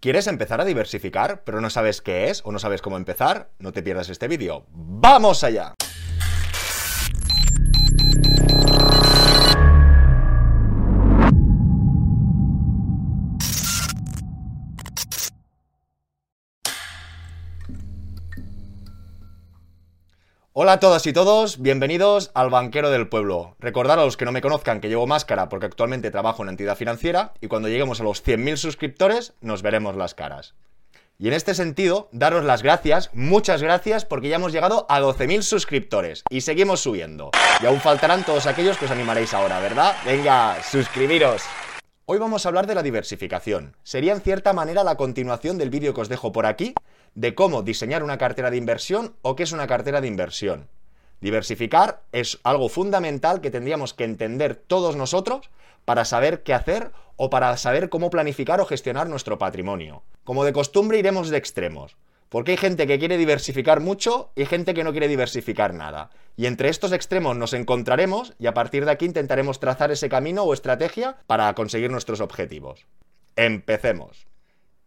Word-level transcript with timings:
¿Quieres 0.00 0.28
empezar 0.28 0.62
a 0.62 0.64
diversificar, 0.64 1.42
pero 1.44 1.60
no 1.60 1.68
sabes 1.68 2.00
qué 2.00 2.30
es 2.30 2.40
o 2.46 2.52
no 2.52 2.58
sabes 2.58 2.80
cómo 2.80 2.96
empezar? 2.96 3.50
No 3.58 3.72
te 3.72 3.82
pierdas 3.82 4.08
este 4.08 4.28
vídeo. 4.28 4.64
¡Vamos 4.70 5.44
allá! 5.44 5.74
Hola 20.62 20.72
a 20.74 20.78
todas 20.78 21.06
y 21.06 21.14
todos, 21.14 21.62
bienvenidos 21.62 22.30
al 22.34 22.50
Banquero 22.50 22.90
del 22.90 23.08
Pueblo. 23.08 23.56
Recordad 23.60 23.98
a 23.98 24.04
los 24.04 24.18
que 24.18 24.26
no 24.26 24.32
me 24.32 24.42
conozcan 24.42 24.82
que 24.82 24.90
llevo 24.90 25.06
máscara 25.06 25.48
porque 25.48 25.64
actualmente 25.64 26.10
trabajo 26.10 26.42
en 26.42 26.50
entidad 26.50 26.76
financiera 26.76 27.32
y 27.40 27.46
cuando 27.46 27.68
lleguemos 27.68 27.98
a 28.02 28.04
los 28.04 28.22
100.000 28.22 28.56
suscriptores 28.56 29.32
nos 29.40 29.62
veremos 29.62 29.96
las 29.96 30.14
caras. 30.14 30.52
Y 31.18 31.28
en 31.28 31.32
este 31.32 31.54
sentido, 31.54 32.10
daros 32.12 32.44
las 32.44 32.62
gracias, 32.62 33.08
muchas 33.14 33.62
gracias, 33.62 34.04
porque 34.04 34.28
ya 34.28 34.36
hemos 34.36 34.52
llegado 34.52 34.84
a 34.90 35.00
12.000 35.00 35.40
suscriptores 35.40 36.24
y 36.28 36.42
seguimos 36.42 36.80
subiendo. 36.80 37.30
Y 37.62 37.64
aún 37.64 37.80
faltarán 37.80 38.26
todos 38.26 38.46
aquellos 38.46 38.76
que 38.76 38.84
os 38.84 38.90
animaréis 38.90 39.32
ahora, 39.32 39.60
¿verdad? 39.60 39.96
Venga, 40.04 40.62
suscribiros. 40.62 41.40
Hoy 42.04 42.18
vamos 42.18 42.44
a 42.44 42.48
hablar 42.50 42.66
de 42.66 42.74
la 42.74 42.82
diversificación. 42.82 43.76
Sería 43.82 44.12
en 44.12 44.20
cierta 44.20 44.52
manera 44.52 44.84
la 44.84 44.96
continuación 44.96 45.56
del 45.56 45.70
vídeo 45.70 45.94
que 45.94 46.00
os 46.02 46.08
dejo 46.10 46.32
por 46.32 46.44
aquí, 46.44 46.74
de 47.14 47.34
cómo 47.34 47.62
diseñar 47.62 48.02
una 48.02 48.18
cartera 48.18 48.50
de 48.50 48.56
inversión 48.56 49.14
o 49.22 49.36
qué 49.36 49.42
es 49.42 49.52
una 49.52 49.66
cartera 49.66 50.00
de 50.00 50.08
inversión. 50.08 50.68
Diversificar 51.20 52.02
es 52.12 52.38
algo 52.44 52.68
fundamental 52.68 53.40
que 53.40 53.50
tendríamos 53.50 53.92
que 53.92 54.04
entender 54.04 54.54
todos 54.54 54.96
nosotros 54.96 55.50
para 55.84 56.04
saber 56.04 56.42
qué 56.42 56.54
hacer 56.54 56.92
o 57.16 57.28
para 57.28 57.56
saber 57.56 57.90
cómo 57.90 58.08
planificar 58.10 58.60
o 58.60 58.64
gestionar 58.64 59.08
nuestro 59.08 59.38
patrimonio. 59.38 60.02
Como 60.24 60.44
de 60.44 60.52
costumbre 60.52 60.98
iremos 60.98 61.28
de 61.28 61.36
extremos, 61.36 61.96
porque 62.30 62.52
hay 62.52 62.56
gente 62.56 62.86
que 62.86 62.98
quiere 62.98 63.18
diversificar 63.18 63.80
mucho 63.80 64.30
y 64.34 64.46
gente 64.46 64.72
que 64.72 64.84
no 64.84 64.92
quiere 64.92 65.08
diversificar 65.08 65.74
nada. 65.74 66.10
Y 66.36 66.46
entre 66.46 66.70
estos 66.70 66.92
extremos 66.92 67.36
nos 67.36 67.52
encontraremos 67.52 68.32
y 68.38 68.46
a 68.46 68.54
partir 68.54 68.86
de 68.86 68.92
aquí 68.92 69.04
intentaremos 69.04 69.60
trazar 69.60 69.90
ese 69.90 70.08
camino 70.08 70.44
o 70.44 70.54
estrategia 70.54 71.18
para 71.26 71.52
conseguir 71.54 71.90
nuestros 71.90 72.20
objetivos. 72.20 72.86
Empecemos. 73.36 74.29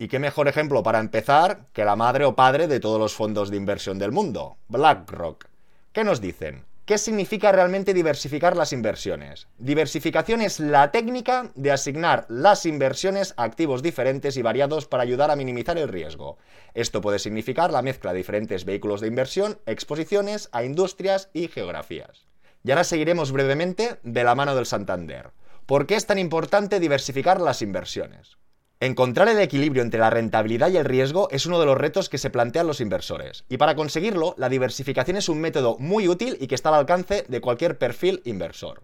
¿Y 0.03 0.09
qué 0.09 0.19
mejor 0.19 0.49
ejemplo 0.49 0.83
para 0.83 0.99
empezar 0.99 1.67
que 1.71 1.85
la 1.85 1.95
madre 1.95 2.25
o 2.25 2.35
padre 2.35 2.67
de 2.67 2.81
todos 2.81 2.99
los 2.99 3.13
fondos 3.13 3.49
de 3.49 3.55
inversión 3.55 3.97
del 3.99 4.11
mundo, 4.11 4.57
BlackRock? 4.67 5.45
¿Qué 5.93 6.03
nos 6.03 6.19
dicen? 6.19 6.65
¿Qué 6.83 6.97
significa 6.97 7.53
realmente 7.53 7.93
diversificar 7.93 8.57
las 8.57 8.73
inversiones? 8.73 9.47
Diversificación 9.59 10.41
es 10.41 10.59
la 10.59 10.91
técnica 10.91 11.51
de 11.55 11.71
asignar 11.71 12.25
las 12.27 12.65
inversiones 12.65 13.33
a 13.37 13.43
activos 13.43 13.81
diferentes 13.81 14.35
y 14.35 14.41
variados 14.41 14.87
para 14.87 15.03
ayudar 15.03 15.31
a 15.31 15.37
minimizar 15.37 15.77
el 15.77 15.87
riesgo. 15.87 16.38
Esto 16.73 16.99
puede 16.99 17.17
significar 17.17 17.71
la 17.71 17.81
mezcla 17.81 18.11
de 18.11 18.17
diferentes 18.17 18.65
vehículos 18.65 18.99
de 18.99 19.07
inversión, 19.07 19.57
exposiciones 19.65 20.49
a 20.51 20.65
industrias 20.65 21.29
y 21.31 21.47
geografías. 21.47 22.25
Y 22.61 22.71
ahora 22.71 22.83
seguiremos 22.83 23.31
brevemente 23.31 23.99
de 24.03 24.23
la 24.25 24.35
mano 24.35 24.53
del 24.53 24.65
Santander. 24.65 25.29
¿Por 25.65 25.88
qué 25.88 25.95
es 25.95 26.05
tan 26.05 26.19
importante 26.19 26.81
diversificar 26.81 27.39
las 27.39 27.61
inversiones? 27.61 28.35
Encontrar 28.83 29.29
el 29.29 29.39
equilibrio 29.39 29.81
entre 29.81 30.01
la 30.01 30.09
rentabilidad 30.09 30.69
y 30.69 30.75
el 30.75 30.83
riesgo 30.83 31.29
es 31.31 31.45
uno 31.45 31.57
de 31.57 31.65
los 31.65 31.77
retos 31.77 32.09
que 32.09 32.17
se 32.17 32.29
plantean 32.29 32.67
los 32.67 32.81
inversores. 32.81 33.45
Y 33.47 33.55
para 33.55 33.75
conseguirlo, 33.75 34.35
la 34.37 34.49
diversificación 34.49 35.15
es 35.15 35.29
un 35.29 35.39
método 35.39 35.77
muy 35.79 36.09
útil 36.09 36.35
y 36.41 36.47
que 36.47 36.55
está 36.55 36.67
al 36.67 36.75
alcance 36.75 37.23
de 37.29 37.39
cualquier 37.39 37.77
perfil 37.77 38.21
inversor. 38.25 38.83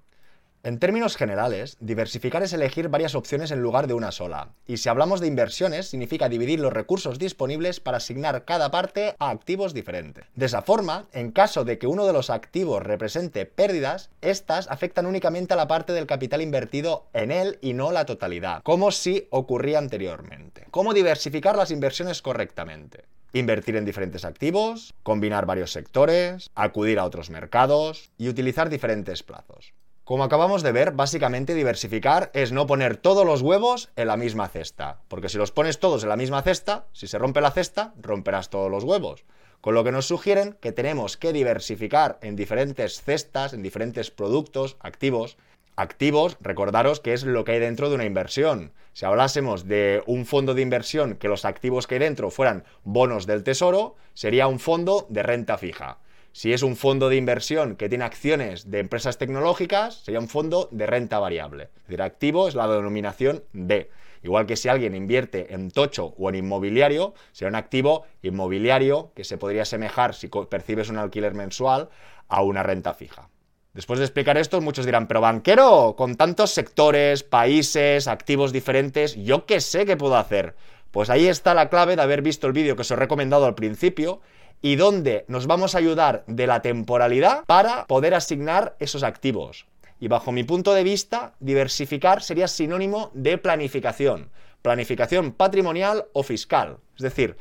En 0.61 0.77
términos 0.77 1.15
generales, 1.15 1.77
diversificar 1.79 2.43
es 2.43 2.51
elegir 2.51 2.89
varias 2.89 3.15
opciones 3.15 3.51
en 3.51 3.61
lugar 3.61 3.87
de 3.87 3.93
una 3.93 4.11
sola. 4.11 4.49
Y 4.67 4.75
si 4.75 4.89
hablamos 4.89 5.21
de 5.21 5.27
inversiones, 5.27 5.87
significa 5.87 6.27
dividir 6.27 6.59
los 6.59 6.73
recursos 6.73 7.17
disponibles 7.17 7.79
para 7.79 7.97
asignar 7.97 8.43
cada 8.43 8.69
parte 8.69 9.15
a 9.19 9.29
activos 9.29 9.73
diferentes. 9.73 10.25
De 10.35 10.47
esa 10.47 10.61
forma, 10.61 11.07
en 11.13 11.31
caso 11.31 11.63
de 11.63 11.77
que 11.77 11.87
uno 11.87 12.05
de 12.05 12.11
los 12.11 12.29
activos 12.29 12.83
represente 12.83 13.45
pérdidas, 13.45 14.09
estas 14.19 14.69
afectan 14.69 15.05
únicamente 15.05 15.53
a 15.53 15.57
la 15.57 15.69
parte 15.69 15.93
del 15.93 16.07
capital 16.07 16.41
invertido 16.41 17.07
en 17.13 17.31
él 17.31 17.57
y 17.61 17.73
no 17.73 17.93
la 17.93 18.05
totalidad, 18.05 18.61
como 18.63 18.91
si 18.91 19.27
ocurría 19.29 19.77
anteriormente. 19.77 20.65
¿Cómo 20.71 20.93
diversificar 20.93 21.55
las 21.55 21.71
inversiones 21.71 22.21
correctamente? 22.21 23.05
Invertir 23.31 23.77
en 23.77 23.85
diferentes 23.85 24.25
activos, 24.25 24.93
combinar 25.03 25.45
varios 25.45 25.71
sectores, 25.71 26.49
acudir 26.53 26.99
a 26.99 27.05
otros 27.05 27.29
mercados 27.29 28.11
y 28.17 28.27
utilizar 28.27 28.69
diferentes 28.69 29.23
plazos. 29.23 29.73
Como 30.09 30.23
acabamos 30.23 30.63
de 30.63 30.71
ver, 30.71 30.93
básicamente 30.93 31.53
diversificar 31.53 32.31
es 32.33 32.51
no 32.51 32.65
poner 32.65 32.97
todos 32.97 33.27
los 33.27 33.43
huevos 33.43 33.91
en 33.95 34.07
la 34.07 34.17
misma 34.17 34.47
cesta. 34.47 35.01
Porque 35.07 35.29
si 35.29 35.37
los 35.37 35.51
pones 35.51 35.79
todos 35.79 36.01
en 36.01 36.09
la 36.09 36.15
misma 36.15 36.41
cesta, 36.41 36.87
si 36.93 37.05
se 37.05 37.19
rompe 37.19 37.41
la 37.41 37.51
cesta, 37.51 37.93
romperás 38.01 38.49
todos 38.49 38.71
los 38.71 38.83
huevos. 38.83 39.23
Con 39.61 39.75
lo 39.75 39.83
que 39.83 39.91
nos 39.91 40.07
sugieren 40.07 40.57
que 40.61 40.71
tenemos 40.71 41.15
que 41.15 41.31
diversificar 41.31 42.17
en 42.23 42.35
diferentes 42.35 43.03
cestas, 43.03 43.53
en 43.53 43.61
diferentes 43.61 44.09
productos, 44.09 44.77
activos. 44.79 45.37
Activos, 45.75 46.37
recordaros 46.41 47.01
que 47.01 47.13
es 47.13 47.23
lo 47.23 47.43
que 47.43 47.51
hay 47.51 47.59
dentro 47.59 47.89
de 47.89 47.93
una 47.93 48.05
inversión. 48.05 48.71
Si 48.93 49.05
hablásemos 49.05 49.67
de 49.67 50.01
un 50.07 50.25
fondo 50.25 50.55
de 50.55 50.63
inversión 50.63 51.17
que 51.17 51.27
los 51.27 51.45
activos 51.45 51.85
que 51.85 51.93
hay 51.93 51.99
dentro 51.99 52.31
fueran 52.31 52.63
bonos 52.83 53.27
del 53.27 53.43
tesoro, 53.43 53.95
sería 54.15 54.47
un 54.47 54.57
fondo 54.57 55.05
de 55.11 55.21
renta 55.21 55.59
fija. 55.59 55.99
Si 56.31 56.53
es 56.53 56.61
un 56.61 56.75
fondo 56.75 57.09
de 57.09 57.15
inversión 57.15 57.75
que 57.75 57.89
tiene 57.89 58.03
acciones 58.03 58.69
de 58.69 58.79
empresas 58.79 59.17
tecnológicas, 59.17 60.03
sería 60.03 60.19
un 60.19 60.29
fondo 60.29 60.69
de 60.71 60.85
renta 60.85 61.19
variable. 61.19 61.69
Es 61.75 61.83
decir, 61.87 62.01
activo 62.01 62.47
es 62.47 62.55
la 62.55 62.67
denominación 62.67 63.43
D. 63.51 63.89
Igual 64.21 64.45
que 64.45 64.55
si 64.55 64.69
alguien 64.69 64.95
invierte 64.95 65.53
en 65.53 65.71
tocho 65.71 66.13
o 66.17 66.29
en 66.29 66.35
inmobiliario, 66.35 67.13
será 67.31 67.49
un 67.49 67.55
activo 67.55 68.03
inmobiliario 68.21 69.11
que 69.15 69.23
se 69.23 69.37
podría 69.37 69.63
asemejar, 69.63 70.13
si 70.13 70.27
percibes 70.27 70.89
un 70.89 70.97
alquiler 70.97 71.33
mensual, 71.33 71.89
a 72.27 72.43
una 72.43 72.63
renta 72.63 72.93
fija. 72.93 73.29
Después 73.73 73.99
de 73.99 74.05
explicar 74.05 74.37
esto, 74.37 74.61
muchos 74.61 74.85
dirán, 74.85 75.07
pero 75.07 75.21
banquero, 75.21 75.95
con 75.97 76.15
tantos 76.15 76.51
sectores, 76.51 77.23
países, 77.23 78.07
activos 78.07 78.51
diferentes, 78.51 79.15
¿yo 79.15 79.45
qué 79.45 79.61
sé 79.61 79.85
qué 79.85 79.95
puedo 79.95 80.17
hacer? 80.17 80.55
Pues 80.91 81.09
ahí 81.09 81.27
está 81.27 81.53
la 81.53 81.69
clave 81.69 81.95
de 81.95 82.01
haber 82.01 82.21
visto 82.21 82.47
el 82.47 82.53
vídeo 82.53 82.75
que 82.75 82.81
os 82.81 82.91
he 82.91 82.95
recomendado 82.95 83.45
al 83.45 83.55
principio 83.55 84.21
y 84.61 84.75
donde 84.75 85.25
nos 85.27 85.47
vamos 85.47 85.75
a 85.75 85.77
ayudar 85.77 86.23
de 86.27 86.47
la 86.47 86.61
temporalidad 86.61 87.43
para 87.45 87.85
poder 87.85 88.13
asignar 88.13 88.75
esos 88.79 89.03
activos. 89.03 89.65
Y 89.99 90.07
bajo 90.07 90.31
mi 90.31 90.43
punto 90.43 90.73
de 90.73 90.83
vista, 90.83 91.33
diversificar 91.39 92.21
sería 92.21 92.47
sinónimo 92.47 93.11
de 93.13 93.37
planificación. 93.37 94.29
Planificación 94.61 95.31
patrimonial 95.31 96.05
o 96.13 96.23
fiscal. 96.23 96.77
Es 96.95 97.03
decir, 97.03 97.37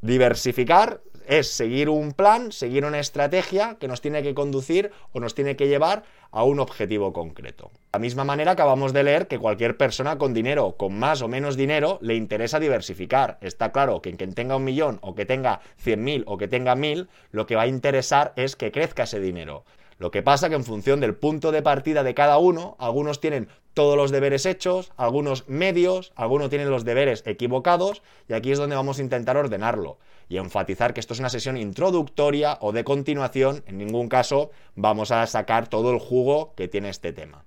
diversificar 0.00 1.00
es 1.28 1.48
seguir 1.50 1.88
un 1.88 2.12
plan, 2.12 2.52
seguir 2.52 2.84
una 2.84 2.98
estrategia 2.98 3.76
que 3.78 3.88
nos 3.88 4.00
tiene 4.00 4.22
que 4.22 4.34
conducir 4.34 4.90
o 5.12 5.20
nos 5.20 5.34
tiene 5.34 5.56
que 5.56 5.68
llevar 5.68 6.04
a 6.30 6.44
un 6.44 6.60
objetivo 6.60 7.12
concreto. 7.12 7.70
De 7.72 7.80
la 7.94 7.98
misma 7.98 8.24
manera 8.24 8.52
acabamos 8.52 8.92
de 8.92 9.02
leer 9.02 9.26
que 9.26 9.38
cualquier 9.38 9.76
persona 9.76 10.18
con 10.18 10.34
dinero, 10.34 10.76
con 10.76 10.98
más 10.98 11.22
o 11.22 11.28
menos 11.28 11.56
dinero, 11.56 11.98
le 12.02 12.14
interesa 12.14 12.60
diversificar. 12.60 13.38
Está 13.40 13.72
claro 13.72 14.02
que 14.02 14.14
quien 14.16 14.34
tenga 14.34 14.56
un 14.56 14.64
millón 14.64 14.98
o 15.02 15.14
que 15.14 15.26
tenga 15.26 15.60
100.000 15.84 16.24
o 16.26 16.38
que 16.38 16.48
tenga 16.48 16.74
1.000, 16.74 17.08
lo 17.30 17.46
que 17.46 17.56
va 17.56 17.62
a 17.62 17.66
interesar 17.66 18.32
es 18.36 18.56
que 18.56 18.72
crezca 18.72 19.04
ese 19.04 19.20
dinero. 19.20 19.64
Lo 19.98 20.10
que 20.10 20.22
pasa 20.22 20.50
que 20.50 20.56
en 20.56 20.64
función 20.64 21.00
del 21.00 21.14
punto 21.14 21.52
de 21.52 21.62
partida 21.62 22.02
de 22.02 22.14
cada 22.14 22.36
uno, 22.36 22.76
algunos 22.78 23.20
tienen 23.20 23.48
todos 23.76 23.94
los 23.94 24.10
deberes 24.10 24.46
hechos, 24.46 24.90
algunos 24.96 25.46
medios, 25.50 26.14
algunos 26.16 26.48
tienen 26.48 26.70
los 26.70 26.86
deberes 26.86 27.22
equivocados 27.26 28.00
y 28.26 28.32
aquí 28.32 28.50
es 28.50 28.58
donde 28.58 28.74
vamos 28.74 28.98
a 28.98 29.02
intentar 29.02 29.36
ordenarlo 29.36 29.98
y 30.30 30.38
enfatizar 30.38 30.94
que 30.94 31.00
esto 31.00 31.12
es 31.12 31.20
una 31.20 31.28
sesión 31.28 31.58
introductoria 31.58 32.56
o 32.62 32.72
de 32.72 32.84
continuación, 32.84 33.62
en 33.66 33.76
ningún 33.76 34.08
caso 34.08 34.50
vamos 34.76 35.10
a 35.10 35.26
sacar 35.26 35.68
todo 35.68 35.90
el 35.90 35.98
jugo 35.98 36.54
que 36.56 36.68
tiene 36.68 36.88
este 36.88 37.12
tema. 37.12 37.44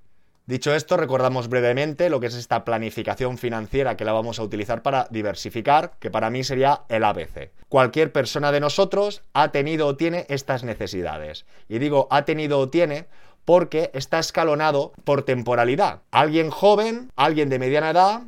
Dicho 0.50 0.74
esto, 0.74 0.98
recordamos 0.98 1.48
brevemente 1.48 2.10
lo 2.10 2.20
que 2.20 2.26
es 2.26 2.34
esta 2.34 2.66
planificación 2.66 3.38
financiera 3.40 3.98
que 3.98 4.06
la 4.06 4.14
vamos 4.14 4.40
a 4.40 4.44
utilizar 4.44 4.84
para 4.84 5.08
diversificar, 5.12 5.94
que 6.00 6.10
para 6.10 6.30
mí 6.30 6.44
sería 6.44 6.82
el 6.90 7.04
ABC. 7.04 7.52
Cualquier 7.70 8.12
persona 8.12 8.52
de 8.52 8.60
nosotros 8.60 9.22
ha 9.34 9.52
tenido 9.52 9.86
o 9.86 9.96
tiene 9.96 10.26
estas 10.28 10.64
necesidades. 10.64 11.46
Y 11.68 11.78
digo 11.78 12.08
ha 12.10 12.26
tenido 12.26 12.58
o 12.58 12.70
tiene 12.70 13.06
porque 13.46 13.92
está 13.94 14.20
escalonado 14.20 14.94
por 15.04 15.24
temporalidad. 15.24 16.02
Alguien 16.12 16.50
joven, 16.50 17.12
alguien 17.16 17.50
de 17.50 17.60
mediana 17.60 17.92
edad 17.92 18.22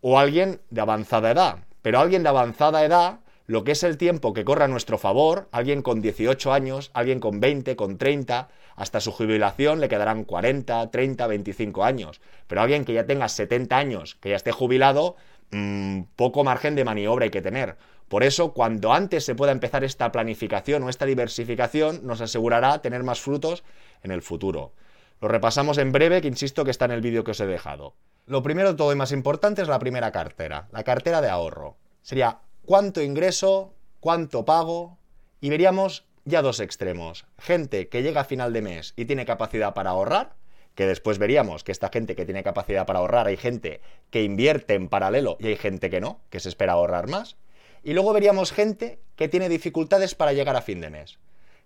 o 0.00 0.18
alguien 0.18 0.60
de 0.70 0.80
avanzada 0.80 1.30
edad. 1.30 1.58
Pero 1.82 2.00
alguien 2.00 2.22
de 2.22 2.28
avanzada 2.28 2.84
edad 2.84 3.20
lo 3.46 3.62
que 3.62 3.72
es 3.72 3.82
el 3.84 3.96
tiempo 3.96 4.32
que 4.32 4.44
corre 4.44 4.64
a 4.64 4.68
nuestro 4.68 4.98
favor, 4.98 5.48
alguien 5.52 5.82
con 5.82 6.02
18 6.02 6.52
años, 6.52 6.90
alguien 6.94 7.20
con 7.20 7.38
20, 7.38 7.76
con 7.76 7.96
30, 7.96 8.48
hasta 8.74 9.00
su 9.00 9.12
jubilación 9.12 9.80
le 9.80 9.88
quedarán 9.88 10.24
40, 10.24 10.90
30, 10.90 11.26
25 11.26 11.84
años. 11.84 12.20
Pero 12.48 12.60
alguien 12.60 12.84
que 12.84 12.92
ya 12.92 13.06
tenga 13.06 13.28
70 13.28 13.76
años, 13.76 14.16
que 14.16 14.30
ya 14.30 14.36
esté 14.36 14.50
jubilado, 14.50 15.14
mmm, 15.52 16.02
poco 16.16 16.42
margen 16.42 16.74
de 16.74 16.84
maniobra 16.84 17.24
hay 17.24 17.30
que 17.30 17.40
tener. 17.40 17.76
Por 18.08 18.22
eso, 18.22 18.52
cuando 18.52 18.92
antes 18.92 19.24
se 19.24 19.34
pueda 19.34 19.52
empezar 19.52 19.82
esta 19.82 20.12
planificación 20.12 20.82
o 20.82 20.88
esta 20.88 21.06
diversificación, 21.06 22.00
nos 22.04 22.20
asegurará 22.20 22.80
tener 22.80 23.02
más 23.02 23.20
frutos 23.20 23.64
en 24.06 24.12
el 24.12 24.22
futuro. 24.22 24.72
Lo 25.20 25.28
repasamos 25.28 25.78
en 25.78 25.92
breve, 25.92 26.22
que 26.22 26.28
insisto 26.28 26.64
que 26.64 26.70
está 26.70 26.86
en 26.86 26.92
el 26.92 27.02
vídeo 27.02 27.24
que 27.24 27.32
os 27.32 27.40
he 27.40 27.46
dejado. 27.46 27.94
Lo 28.26 28.42
primero 28.42 28.70
de 28.70 28.76
todo 28.76 28.92
y 28.92 28.96
más 28.96 29.12
importante 29.12 29.62
es 29.62 29.68
la 29.68 29.78
primera 29.78 30.10
cartera, 30.10 30.68
la 30.72 30.82
cartera 30.82 31.20
de 31.20 31.28
ahorro. 31.28 31.76
sería 32.02 32.40
cuánto 32.64 33.02
ingreso, 33.02 33.74
cuánto 34.00 34.44
pago, 34.44 34.98
y 35.40 35.50
veríamos 35.50 36.06
ya 36.24 36.42
dos 36.42 36.60
extremos. 36.60 37.26
Gente 37.38 37.88
que 37.88 38.02
llega 38.02 38.22
a 38.22 38.24
final 38.24 38.52
de 38.52 38.62
mes 38.62 38.94
y 38.96 39.04
tiene 39.04 39.26
capacidad 39.26 39.74
para 39.74 39.90
ahorrar, 39.90 40.34
que 40.74 40.86
después 40.86 41.18
veríamos 41.18 41.64
que 41.64 41.72
esta 41.72 41.88
gente 41.88 42.14
que 42.16 42.24
tiene 42.24 42.42
capacidad 42.42 42.84
para 42.84 42.98
ahorrar, 42.98 43.28
hay 43.28 43.36
gente 43.36 43.80
que 44.10 44.22
invierte 44.22 44.74
en 44.74 44.88
paralelo 44.88 45.36
y 45.40 45.46
hay 45.46 45.56
gente 45.56 45.88
que 45.88 46.00
no, 46.00 46.20
que 46.30 46.40
se 46.40 46.48
espera 46.48 46.74
ahorrar 46.74 47.08
más. 47.08 47.36
Y 47.82 47.94
luego 47.94 48.12
veríamos 48.12 48.52
gente 48.52 48.98
que 49.14 49.28
tiene 49.28 49.48
dificultades 49.48 50.14
para 50.14 50.32
llegar 50.32 50.56
a 50.56 50.62
fin 50.62 50.80
de 50.80 50.90
mes. 50.90 51.18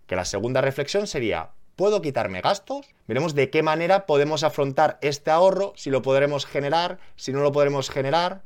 Que 0.07 0.17
la 0.17 0.27
segunda 0.27 0.61
reflexión 0.61 1.07
sería, 1.07 1.51
¿puedo 1.81 2.03
quitarme 2.03 2.43
gastos? 2.43 2.95
Veremos 3.09 3.35
de 3.35 3.49
qué 3.49 3.63
manera 3.63 4.05
podemos 4.05 4.45
afrontar 4.45 4.99
este 5.01 5.31
ahorro, 5.31 5.73
si 5.77 5.89
lo 5.89 6.03
podremos 6.03 6.45
generar, 6.45 6.99
si 7.17 7.33
no 7.33 7.41
lo 7.41 7.53
podremos 7.53 7.89
generar, 7.89 8.43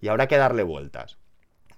y 0.00 0.08
habrá 0.08 0.26
que 0.26 0.38
darle 0.38 0.62
vueltas. 0.62 1.18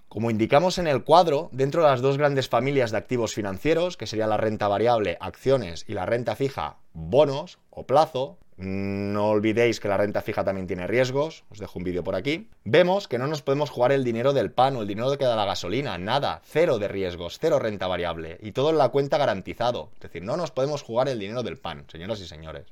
Como 0.08 0.30
indicamos 0.30 0.78
en 0.78 0.86
el 0.86 1.02
cuadro, 1.02 1.48
dentro 1.50 1.82
de 1.82 1.88
las 1.88 2.00
dos 2.00 2.16
grandes 2.16 2.48
familias 2.48 2.92
de 2.92 2.98
activos 2.98 3.34
financieros, 3.34 3.96
que 3.96 4.06
sería 4.06 4.28
la 4.28 4.36
renta 4.36 4.68
variable, 4.68 5.18
acciones, 5.20 5.84
y 5.88 5.94
la 5.94 6.06
renta 6.06 6.36
fija, 6.36 6.76
bonos 6.92 7.58
o 7.70 7.88
plazo, 7.88 8.38
no 8.60 9.28
olvidéis 9.28 9.80
que 9.80 9.88
la 9.88 9.96
renta 9.96 10.22
fija 10.22 10.44
también 10.44 10.66
tiene 10.66 10.86
riesgos, 10.86 11.44
os 11.50 11.58
dejo 11.58 11.78
un 11.78 11.84
vídeo 11.84 12.04
por 12.04 12.14
aquí, 12.14 12.48
vemos 12.64 13.08
que 13.08 13.18
no 13.18 13.26
nos 13.26 13.42
podemos 13.42 13.70
jugar 13.70 13.92
el 13.92 14.04
dinero 14.04 14.32
del 14.32 14.52
pan 14.52 14.76
o 14.76 14.82
el 14.82 14.88
dinero 14.88 15.16
que 15.16 15.24
da 15.24 15.36
la 15.36 15.44
gasolina, 15.44 15.98
nada, 15.98 16.42
cero 16.44 16.78
de 16.78 16.88
riesgos, 16.88 17.38
cero 17.40 17.58
renta 17.58 17.86
variable, 17.86 18.38
y 18.42 18.52
todo 18.52 18.70
en 18.70 18.78
la 18.78 18.90
cuenta 18.90 19.18
garantizado, 19.18 19.90
es 19.94 20.00
decir, 20.00 20.22
no 20.22 20.36
nos 20.36 20.50
podemos 20.50 20.82
jugar 20.82 21.08
el 21.08 21.18
dinero 21.18 21.42
del 21.42 21.56
pan, 21.56 21.84
señoras 21.90 22.20
y 22.20 22.26
señores. 22.26 22.66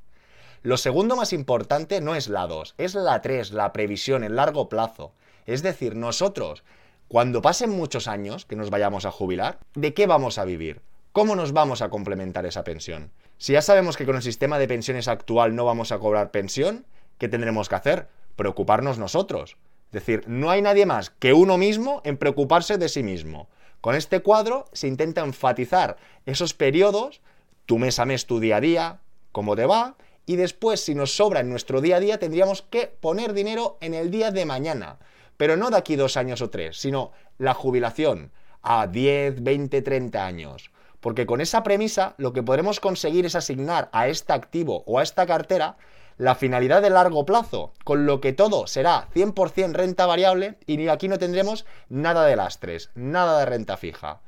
Lo 0.62 0.76
segundo 0.76 1.17
más 1.17 1.32
importante 1.32 2.00
no 2.00 2.14
es 2.14 2.29
la 2.29 2.46
2, 2.46 2.75
es 2.79 2.94
la 2.94 3.23
3, 3.23 3.52
la 3.52 3.73
previsión 3.73 4.25
en 4.25 4.34
largo 4.34 4.69
plazo. 4.69 5.12
Es 5.46 5.62
decir, 5.62 5.94
nosotros 5.94 6.64
cuando 7.08 7.41
pasen 7.41 7.70
muchos 7.70 8.06
años 8.06 8.44
que 8.44 8.55
nos 8.55 8.69
vayamos 8.69 9.06
a 9.06 9.11
jubilar, 9.11 9.61
¿de 9.75 9.94
qué 9.94 10.06
vamos 10.06 10.37
a 10.37 10.44
vivir? 10.44 10.82
¿Cómo 11.12 11.37
nos 11.37 11.52
vamos 11.52 11.81
a 11.81 11.88
complementar 11.88 12.44
esa 12.44 12.64
pensión? 12.64 13.12
Si 13.38 13.55
ya 13.55 13.62
sabemos 13.62 13.96
que 13.96 14.05
con 14.05 14.17
el 14.17 14.23
sistema 14.23 14.58
de 14.58 14.69
pensiones 14.69 15.08
actual 15.08 15.55
no 15.55 15.64
vamos 15.64 15.93
a 15.93 15.99
cobrar 15.99 16.31
pensión, 16.31 16.85
¿qué 17.19 17.29
tendremos 17.29 17.69
que 17.69 17.76
hacer? 17.76 18.08
Preocuparnos 18.37 18.99
nosotros. 18.99 19.56
Es 19.87 19.93
decir, 19.93 20.25
no 20.26 20.50
hay 20.50 20.61
nadie 20.61 20.87
más 20.87 21.11
que 21.11 21.32
uno 21.32 21.56
mismo 21.56 22.02
en 22.05 22.19
preocuparse 22.19 22.76
de 22.76 22.88
sí 22.88 23.02
mismo. 23.02 23.49
Con 23.81 23.94
este 23.94 24.20
cuadro 24.20 24.67
se 24.73 24.88
intenta 24.88 25.23
enfatizar 25.23 25.96
esos 26.26 26.52
periodos, 26.52 27.20
tu 27.64 27.79
mes 27.79 27.99
a 27.99 28.05
mes, 28.05 28.26
tu 28.26 28.40
día 28.40 28.56
a 28.56 28.61
día, 28.61 29.00
cómo 29.32 29.56
te 29.56 29.67
va, 29.67 29.96
y 30.26 30.37
después 30.37 30.81
si 30.81 30.94
nos 30.94 31.17
sobra 31.17 31.41
en 31.41 31.49
nuestro 31.49 31.81
día 31.81 31.96
a 31.96 32.00
día 32.00 32.19
tendríamos 32.19 32.62
que 32.62 32.87
poner 32.87 33.32
dinero 33.32 33.79
en 33.81 33.94
el 33.94 34.11
día 34.11 34.31
de 34.31 34.44
mañana 34.44 34.99
pero 35.38 35.56
no 35.56 35.70
de 35.70 35.79
aquí 35.79 35.96
dos 35.96 36.19
años 36.19 36.43
o 36.43 36.50
tres, 36.50 36.76
sino 36.76 37.12
la 37.38 37.55
jubilación 37.55 38.32
a 38.61 38.87
10, 38.87 39.43
20, 39.43 39.81
30 39.81 40.26
años. 40.26 40.70
Porque 41.00 41.27
con 41.27 41.41
esa 41.41 41.62
premisa 41.62 42.15
lo 42.19 42.33
que 42.33 42.43
podremos 42.43 42.81
conseguir 42.81 43.27
es 43.27 43.35
asignar 43.35 43.89
a 43.93 44.09
este 44.09 44.33
activo 44.33 44.83
o 44.87 44.99
a 44.99 45.03
esta 45.03 45.27
cartera 45.27 45.77
la 46.17 46.35
finalidad 46.35 46.83
de 46.83 46.91
largo 46.91 47.25
plazo, 47.25 47.73
con 47.85 48.05
lo 48.05 48.21
que 48.21 48.33
todo 48.33 48.67
será 48.67 49.09
100% 49.15 49.73
renta 49.73 50.06
variable 50.06 50.59
y 50.67 50.89
aquí 50.89 51.06
no 51.06 51.19
tendremos 51.19 51.65
nada 51.89 52.25
de 52.27 52.35
lastres, 52.35 52.91
nada 52.95 53.39
de 53.39 53.47
renta 53.47 53.77
fija. 53.77 54.21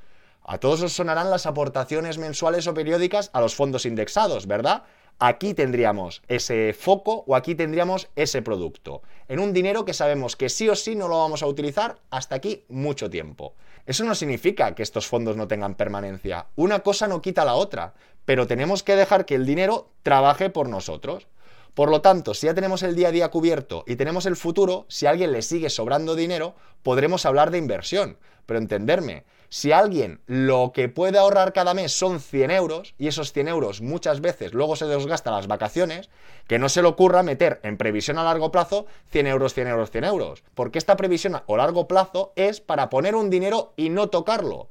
A 0.45 0.59
todos 0.59 0.83
os 0.83 0.93
sonarán 0.93 1.31
las 1.31 1.47
aportaciones 1.47 2.19
mensuales 2.19 2.67
o 2.67 2.75
periódicas 2.75 3.31
a 3.33 3.41
los 3.41 3.55
fondos 3.55 3.87
indexados, 3.87 4.47
¿verdad? 4.47 4.85
aquí 5.21 5.53
tendríamos 5.55 6.23
ese 6.29 6.73
foco 6.73 7.25
o 7.27 7.37
aquí 7.37 7.55
tendríamos 7.55 8.09
ese 8.17 8.43
producto. 8.43 9.03
En 9.29 9.39
un 9.39 9.53
dinero 9.53 9.85
que 9.85 9.95
sabemos 9.95 10.35
que 10.35 10.49
sí 10.49 10.69
o 10.69 10.75
sí 10.75 10.97
no 10.97 11.07
lo 11.07 11.19
vamos 11.19 11.43
a 11.43 11.47
utilizar 11.47 11.99
hasta 12.11 12.35
aquí 12.35 12.65
mucho 12.69 13.09
tiempo. 13.11 13.55
Eso 13.87 14.05
no 14.05 14.15
significa 14.15 14.75
que 14.75 14.83
estos 14.83 15.07
fondos 15.07 15.37
no 15.37 15.49
tengan 15.49 15.75
permanencia. 15.75 16.47
Una 16.57 16.81
cosa 16.81 17.09
no 17.09 17.23
quita 17.23 17.45
la 17.45 17.55
otra, 17.55 17.95
pero 18.25 18.47
tenemos 18.47 18.83
que 18.83 18.97
dejar 18.97 19.27
que 19.27 19.35
el 19.35 19.47
dinero 19.47 19.91
trabaje 20.03 20.51
por 20.51 20.69
nosotros. 20.69 21.27
Por 21.75 21.91
lo 21.91 22.01
tanto, 22.01 22.35
si 22.35 22.47
ya 22.47 22.55
tenemos 22.55 22.83
el 22.83 22.97
día 22.97 23.09
a 23.09 23.13
día 23.13 23.29
cubierto 23.29 23.85
y 23.87 23.97
tenemos 23.97 24.27
el 24.27 24.37
futuro, 24.37 24.87
si 24.89 25.07
a 25.07 25.11
alguien 25.11 25.33
le 25.33 25.43
sigue 25.43 25.71
sobrando 25.71 26.17
dinero, 26.17 26.55
podremos 26.83 27.27
hablar 27.27 27.51
de 27.51 27.59
inversión. 27.59 28.19
Pero 28.47 28.59
entenderme, 28.59 29.25
si 29.49 29.73
alguien 29.73 30.21
lo 30.27 30.73
que 30.73 30.89
puede 30.89 31.19
ahorrar 31.19 31.53
cada 31.53 31.75
mes 31.75 31.93
son 31.93 32.21
100 32.21 32.51
euros 32.51 32.95
y 32.99 33.09
esos 33.09 33.33
100 33.33 33.49
euros 33.49 33.81
muchas 33.81 34.21
veces 34.21 34.55
luego 34.55 34.77
se 34.77 34.87
desgasta 34.87 35.31
las 35.31 35.47
vacaciones, 35.47 36.09
que 36.49 36.59
no 36.59 36.69
se 36.69 36.83
le 36.83 36.89
ocurra 36.89 37.23
meter 37.23 37.61
en 37.63 37.77
previsión 37.77 38.19
a 38.19 38.25
largo 38.25 38.51
plazo 38.51 38.87
100 39.11 39.27
euros, 39.29 39.55
100 39.55 39.69
euros, 39.69 39.91
100 39.91 40.05
euros. 40.05 40.43
Porque 40.55 40.79
esta 40.79 40.97
previsión 40.97 41.37
a 41.37 41.45
largo 41.49 41.87
plazo 41.87 42.33
es 42.37 42.61
para 42.61 42.91
poner 42.91 43.15
un 43.15 43.31
dinero 43.31 43.73
y 43.77 43.89
no 43.89 44.09
tocarlo. 44.09 44.69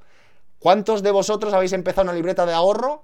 ¿Cuántos 0.60 1.04
de 1.04 1.12
vosotros 1.12 1.54
habéis 1.54 1.74
empezado 1.74 2.04
una 2.04 2.14
libreta 2.14 2.46
de 2.46 2.54
ahorro 2.54 3.04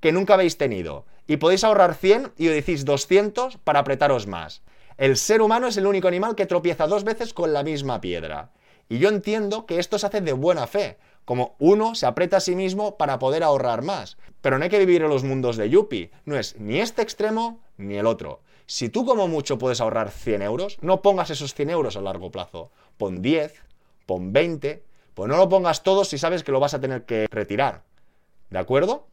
que 0.00 0.12
nunca 0.12 0.34
habéis 0.34 0.56
tenido? 0.56 1.04
Y 1.26 1.38
podéis 1.38 1.64
ahorrar 1.64 1.94
100 1.94 2.32
y 2.36 2.48
os 2.48 2.54
decís 2.54 2.84
200 2.84 3.58
para 3.58 3.80
apretaros 3.80 4.26
más. 4.26 4.62
El 4.96 5.16
ser 5.16 5.42
humano 5.42 5.66
es 5.66 5.76
el 5.76 5.86
único 5.86 6.08
animal 6.08 6.34
que 6.34 6.46
tropieza 6.46 6.86
dos 6.86 7.04
veces 7.04 7.34
con 7.34 7.52
la 7.52 7.62
misma 7.62 8.00
piedra. 8.00 8.52
Y 8.88 8.98
yo 8.98 9.08
entiendo 9.08 9.66
que 9.66 9.78
esto 9.78 9.98
se 9.98 10.06
hace 10.06 10.20
de 10.20 10.32
buena 10.32 10.66
fe, 10.66 10.98
como 11.24 11.56
uno 11.58 11.94
se 11.94 12.06
aprieta 12.06 12.36
a 12.36 12.40
sí 12.40 12.54
mismo 12.54 12.96
para 12.96 13.18
poder 13.18 13.42
ahorrar 13.42 13.82
más. 13.82 14.18
Pero 14.40 14.58
no 14.58 14.64
hay 14.64 14.70
que 14.70 14.78
vivir 14.78 15.02
en 15.02 15.08
los 15.08 15.24
mundos 15.24 15.56
de 15.56 15.70
Yuppie. 15.70 16.10
No 16.26 16.36
es 16.36 16.58
ni 16.60 16.80
este 16.80 17.02
extremo 17.02 17.60
ni 17.78 17.96
el 17.96 18.06
otro. 18.06 18.40
Si 18.66 18.88
tú 18.88 19.04
como 19.04 19.26
mucho 19.26 19.58
puedes 19.58 19.80
ahorrar 19.80 20.10
100 20.10 20.42
euros, 20.42 20.78
no 20.80 21.02
pongas 21.02 21.30
esos 21.30 21.54
100 21.54 21.70
euros 21.70 21.96
a 21.96 22.00
largo 22.00 22.30
plazo. 22.30 22.70
Pon 22.96 23.22
10, 23.22 23.54
pon 24.06 24.32
20, 24.32 24.84
pues 25.14 25.28
no 25.28 25.36
lo 25.36 25.48
pongas 25.48 25.82
todo 25.82 26.04
si 26.04 26.18
sabes 26.18 26.44
que 26.44 26.52
lo 26.52 26.60
vas 26.60 26.74
a 26.74 26.80
tener 26.80 27.04
que 27.04 27.26
retirar. 27.30 27.82
¿De 28.50 28.58
acuerdo? 28.58 29.06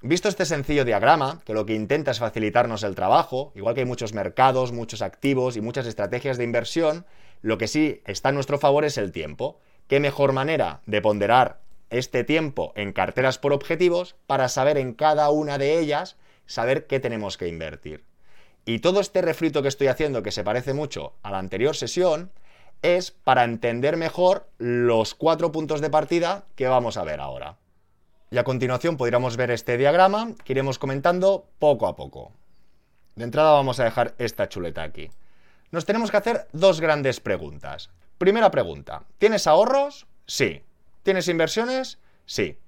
Visto 0.00 0.28
este 0.28 0.44
sencillo 0.44 0.84
diagrama, 0.84 1.40
que 1.44 1.54
lo 1.54 1.66
que 1.66 1.74
intenta 1.74 2.12
es 2.12 2.20
facilitarnos 2.20 2.84
el 2.84 2.94
trabajo, 2.94 3.50
igual 3.56 3.74
que 3.74 3.80
hay 3.80 3.86
muchos 3.86 4.12
mercados, 4.12 4.70
muchos 4.70 5.02
activos 5.02 5.56
y 5.56 5.60
muchas 5.60 5.86
estrategias 5.86 6.38
de 6.38 6.44
inversión, 6.44 7.04
lo 7.42 7.58
que 7.58 7.66
sí 7.66 8.00
está 8.04 8.28
a 8.28 8.32
nuestro 8.32 8.58
favor 8.58 8.84
es 8.84 8.96
el 8.96 9.10
tiempo. 9.10 9.58
¿Qué 9.88 9.98
mejor 9.98 10.32
manera 10.32 10.82
de 10.86 11.02
ponderar 11.02 11.58
este 11.90 12.22
tiempo 12.22 12.72
en 12.76 12.92
carteras 12.92 13.38
por 13.38 13.52
objetivos 13.52 14.14
para 14.28 14.48
saber 14.48 14.78
en 14.78 14.94
cada 14.94 15.30
una 15.30 15.58
de 15.58 15.80
ellas, 15.80 16.16
saber 16.46 16.86
qué 16.86 17.00
tenemos 17.00 17.36
que 17.36 17.48
invertir? 17.48 18.04
Y 18.64 18.78
todo 18.78 19.00
este 19.00 19.20
refrito 19.20 19.62
que 19.62 19.68
estoy 19.68 19.88
haciendo, 19.88 20.22
que 20.22 20.30
se 20.30 20.44
parece 20.44 20.74
mucho 20.74 21.14
a 21.24 21.32
la 21.32 21.40
anterior 21.40 21.74
sesión, 21.74 22.30
es 22.82 23.10
para 23.10 23.42
entender 23.42 23.96
mejor 23.96 24.48
los 24.58 25.16
cuatro 25.16 25.50
puntos 25.50 25.80
de 25.80 25.90
partida 25.90 26.44
que 26.54 26.68
vamos 26.68 26.96
a 26.96 27.02
ver 27.02 27.18
ahora. 27.18 27.56
Y 28.30 28.36
a 28.36 28.44
continuación 28.44 28.96
podríamos 28.96 29.36
ver 29.36 29.50
este 29.50 29.78
diagrama 29.78 30.34
que 30.44 30.52
iremos 30.52 30.78
comentando 30.78 31.48
poco 31.58 31.86
a 31.86 31.96
poco. 31.96 32.32
De 33.16 33.24
entrada 33.24 33.52
vamos 33.52 33.80
a 33.80 33.84
dejar 33.84 34.14
esta 34.18 34.48
chuleta 34.48 34.82
aquí. 34.82 35.10
Nos 35.70 35.86
tenemos 35.86 36.10
que 36.10 36.18
hacer 36.18 36.46
dos 36.52 36.80
grandes 36.80 37.20
preguntas. 37.20 37.90
Primera 38.18 38.50
pregunta, 38.50 39.04
¿tienes 39.18 39.46
ahorros? 39.46 40.06
Sí. 40.26 40.62
¿Tienes 41.02 41.28
inversiones? 41.28 41.98
Sí. 42.26 42.58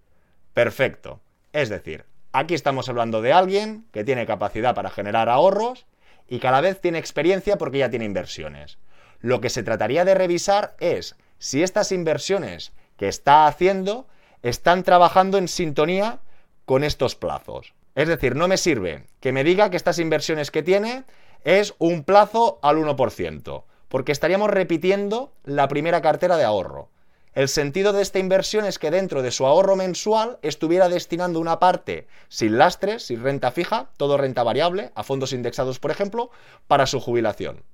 Perfecto. 0.54 1.20
Es 1.52 1.68
decir, 1.68 2.06
aquí 2.32 2.54
estamos 2.54 2.88
hablando 2.88 3.20
de 3.20 3.32
alguien 3.32 3.86
que 3.92 4.04
tiene 4.04 4.26
capacidad 4.26 4.74
para 4.74 4.90
generar 4.90 5.28
ahorros 5.28 5.86
y 6.26 6.38
cada 6.38 6.62
vez 6.62 6.80
tiene 6.80 6.98
experiencia 6.98 7.58
porque 7.58 7.78
ya 7.78 7.90
tiene 7.90 8.06
inversiones. 8.06 8.78
Lo 9.20 9.42
que 9.42 9.50
se 9.50 9.62
trataría 9.62 10.06
de 10.06 10.14
revisar 10.14 10.74
es 10.80 11.16
si 11.38 11.62
estas 11.62 11.92
inversiones 11.92 12.72
que 12.96 13.08
está 13.08 13.46
haciendo 13.46 14.06
están 14.42 14.82
trabajando 14.82 15.38
en 15.38 15.48
sintonía 15.48 16.20
con 16.64 16.84
estos 16.84 17.14
plazos. 17.14 17.74
Es 17.94 18.08
decir, 18.08 18.36
no 18.36 18.48
me 18.48 18.56
sirve 18.56 19.06
que 19.20 19.32
me 19.32 19.44
diga 19.44 19.70
que 19.70 19.76
estas 19.76 19.98
inversiones 19.98 20.50
que 20.50 20.62
tiene 20.62 21.04
es 21.44 21.74
un 21.78 22.04
plazo 22.04 22.58
al 22.62 22.76
1% 22.78 23.64
porque 23.90 24.12
estaríamos 24.12 24.48
repitiendo 24.48 25.32
la 25.42 25.66
primera 25.66 26.00
cartera 26.00 26.36
de 26.36 26.44
ahorro. 26.44 26.90
El 27.34 27.48
sentido 27.48 27.92
de 27.92 28.02
esta 28.02 28.20
inversión 28.20 28.64
es 28.64 28.78
que 28.78 28.90
dentro 28.90 29.20
de 29.20 29.32
su 29.32 29.46
ahorro 29.46 29.74
mensual 29.74 30.38
estuviera 30.42 30.88
destinando 30.88 31.40
una 31.40 31.58
parte 31.58 32.06
sin 32.28 32.56
lastres, 32.56 33.04
sin 33.06 33.22
renta 33.22 33.50
fija, 33.50 33.90
todo 33.96 34.16
renta 34.16 34.44
variable, 34.44 34.92
a 34.94 35.02
fondos 35.02 35.32
indexados, 35.32 35.80
por 35.80 35.90
ejemplo, 35.90 36.30
para 36.68 36.86
su 36.86 37.00
jubilación. 37.00 37.64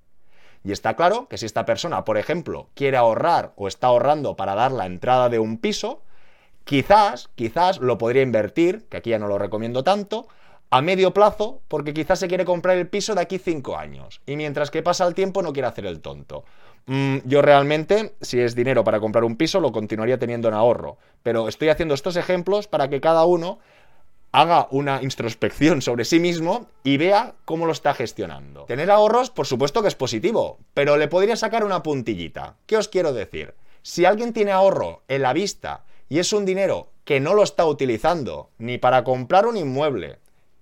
Y 0.65 0.73
está 0.73 0.97
claro 0.97 1.29
que 1.29 1.37
si 1.37 1.45
esta 1.45 1.67
persona, 1.67 2.05
por 2.07 2.17
ejemplo, 2.17 2.71
quiere 2.75 2.97
ahorrar 2.97 3.53
o 3.57 3.69
está 3.69 3.89
ahorrando 3.89 4.37
para 4.37 4.55
dar 4.55 4.73
la 4.73 4.87
entrada 4.87 5.29
de 5.29 5.39
un 5.39 5.59
piso, 5.59 6.03
quizás, 6.67 7.31
quizás 7.37 7.79
lo 7.79 7.97
podría 7.97 8.23
invertir, 8.23 8.87
que 8.91 8.99
aquí 8.99 9.11
ya 9.11 9.21
no 9.21 9.29
lo 9.29 9.39
recomiendo 9.39 9.85
tanto, 9.85 10.27
a 10.69 10.83
medio 10.83 11.15
plazo 11.15 11.63
porque 11.69 11.95
quizás 11.95 12.19
se 12.19 12.27
quiere 12.27 12.45
comprar 12.45 12.77
el 12.77 12.89
piso 12.89 13.15
de 13.15 13.21
aquí 13.23 13.39
cinco 13.39 13.79
años 13.79 14.21
y 14.27 14.35
mientras 14.35 14.73
que 14.73 14.83
pasa 14.83 15.07
el 15.07 15.15
tiempo 15.15 15.41
no 15.41 15.53
quiere 15.53 15.69
hacer 15.69 15.87
el 15.87 16.01
tonto. 16.01 16.45
Mm, 16.87 17.19
yo 17.25 17.41
realmente, 17.41 18.17
si 18.21 18.41
es 18.41 18.57
dinero 18.57 18.83
para 18.83 18.99
comprar 18.99 19.23
un 19.23 19.37
piso, 19.37 19.61
lo 19.61 19.71
continuaría 19.71 20.19
teniendo 20.19 20.49
en 20.49 20.55
ahorro, 20.55 20.99
pero 21.23 21.49
estoy 21.49 21.69
haciendo 21.69 21.95
estos 21.95 22.17
ejemplos 22.17 22.67
para 22.67 22.91
que 22.91 23.01
cada 23.01 23.25
uno 23.25 23.61
haga 24.33 24.67
una 24.73 25.01
introspección 25.03 25.83
sobre 25.83 26.05
sí 26.05 26.19
mismo 26.19 26.67
y 26.83 26.97
vea 26.97 27.37
cómo 27.45 27.67
lo 27.67 27.73
está 27.73 27.95
gestionando. 27.95 28.65
Tener 28.65 28.91
ahorros, 28.91 29.31
por 29.31 29.47
supuesto 29.47 29.83
que 29.83 29.89
es 29.89 29.95
positivo, 29.95 30.59
pero 30.75 30.97
le 30.97 31.07
podría 31.07 31.37
sacar 31.37 31.65
una 31.65 31.85
puntillita. 31.85 32.57
¿Qué 32.67 32.77
os 32.77 32.89
quiero 32.89 33.13
decir? 33.13 33.55
Si 33.83 34.05
alguien 34.05 34.33
tiene 34.33 34.51
ahorro 34.51 35.03
en 35.07 35.23
la 35.23 35.33
vista 35.33 35.85
y 36.09 36.19
es 36.19 36.33
un 36.33 36.45
dinero 36.45 36.91
que 37.05 37.21
no 37.21 37.35
lo 37.35 37.43
está 37.43 37.67
utilizando 37.67 38.51
ni 38.59 38.79
para 38.79 39.05
comprar 39.05 39.47
un 39.47 39.57
inmueble, 39.57 40.19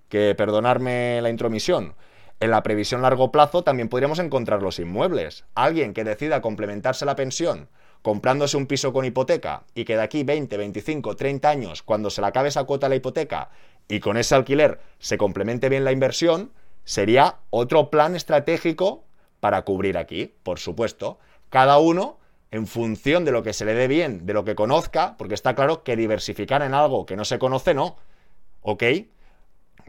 que 0.09 0.35
perdonarme 0.35 1.21
la 1.23 1.31
intromisión, 1.31 1.95
en 2.41 2.51
la 2.51 2.63
previsión 2.63 3.03
largo 3.03 3.33
plazo 3.33 3.63
también 3.63 3.89
podríamos 3.89 4.19
encontrar 4.19 4.63
los 4.63 4.79
inmuebles. 4.79 5.45
Alguien 5.55 5.95
que 5.95 6.05
decida 6.05 6.43
complementarse 6.43 7.07
la 7.07 7.17
pensión 7.17 7.69
comprándose 8.05 8.59
un 8.59 8.67
piso 8.67 8.93
con 8.93 9.07
hipoteca 9.07 9.63
y 9.75 9.87
que 9.87 9.97
de 9.97 10.03
aquí 10.03 10.25
20, 10.25 10.59
25, 10.59 11.17
30 11.17 11.49
años, 11.49 11.83
cuando 11.83 12.11
se 12.11 12.21
le 12.21 12.27
acabe 12.27 12.51
esa 12.51 12.65
cuota 12.65 12.85
de 12.85 12.91
la 12.91 12.97
hipoteca 12.97 13.49
y 13.89 13.99
con 13.99 14.19
ese 14.19 14.35
alquiler 14.35 14.79
se 14.99 15.17
complemente 15.17 15.71
bien 15.71 15.85
la 15.85 15.93
inversión, 15.93 16.53
sería 16.85 17.37
otro 17.49 17.89
plan 17.89 18.15
estratégico 18.15 19.05
para 19.41 19.63
cubrir 19.63 19.97
aquí, 19.97 20.35
por 20.43 20.59
supuesto. 20.59 21.19
Cada 21.49 21.79
uno 21.79 22.19
en 22.55 22.67
función 22.67 23.25
de 23.25 23.33
lo 23.33 23.43
que 23.43 23.53
se 23.53 23.65
le 23.65 23.75
dé 23.75 23.89
bien, 23.89 24.27
de 24.27 24.33
lo 24.33 24.45
que 24.45 24.55
conozca, 24.55 25.17
porque 25.19 25.35
está 25.35 25.55
claro 25.55 25.83
que 25.83 25.97
diversificar 25.97 26.63
en 26.63 26.75
algo 26.75 27.05
que 27.05 27.17
no 27.17 27.25
se 27.25 27.39
conoce, 27.39 27.75
no. 27.75 27.97
¿Ok? 28.63 28.85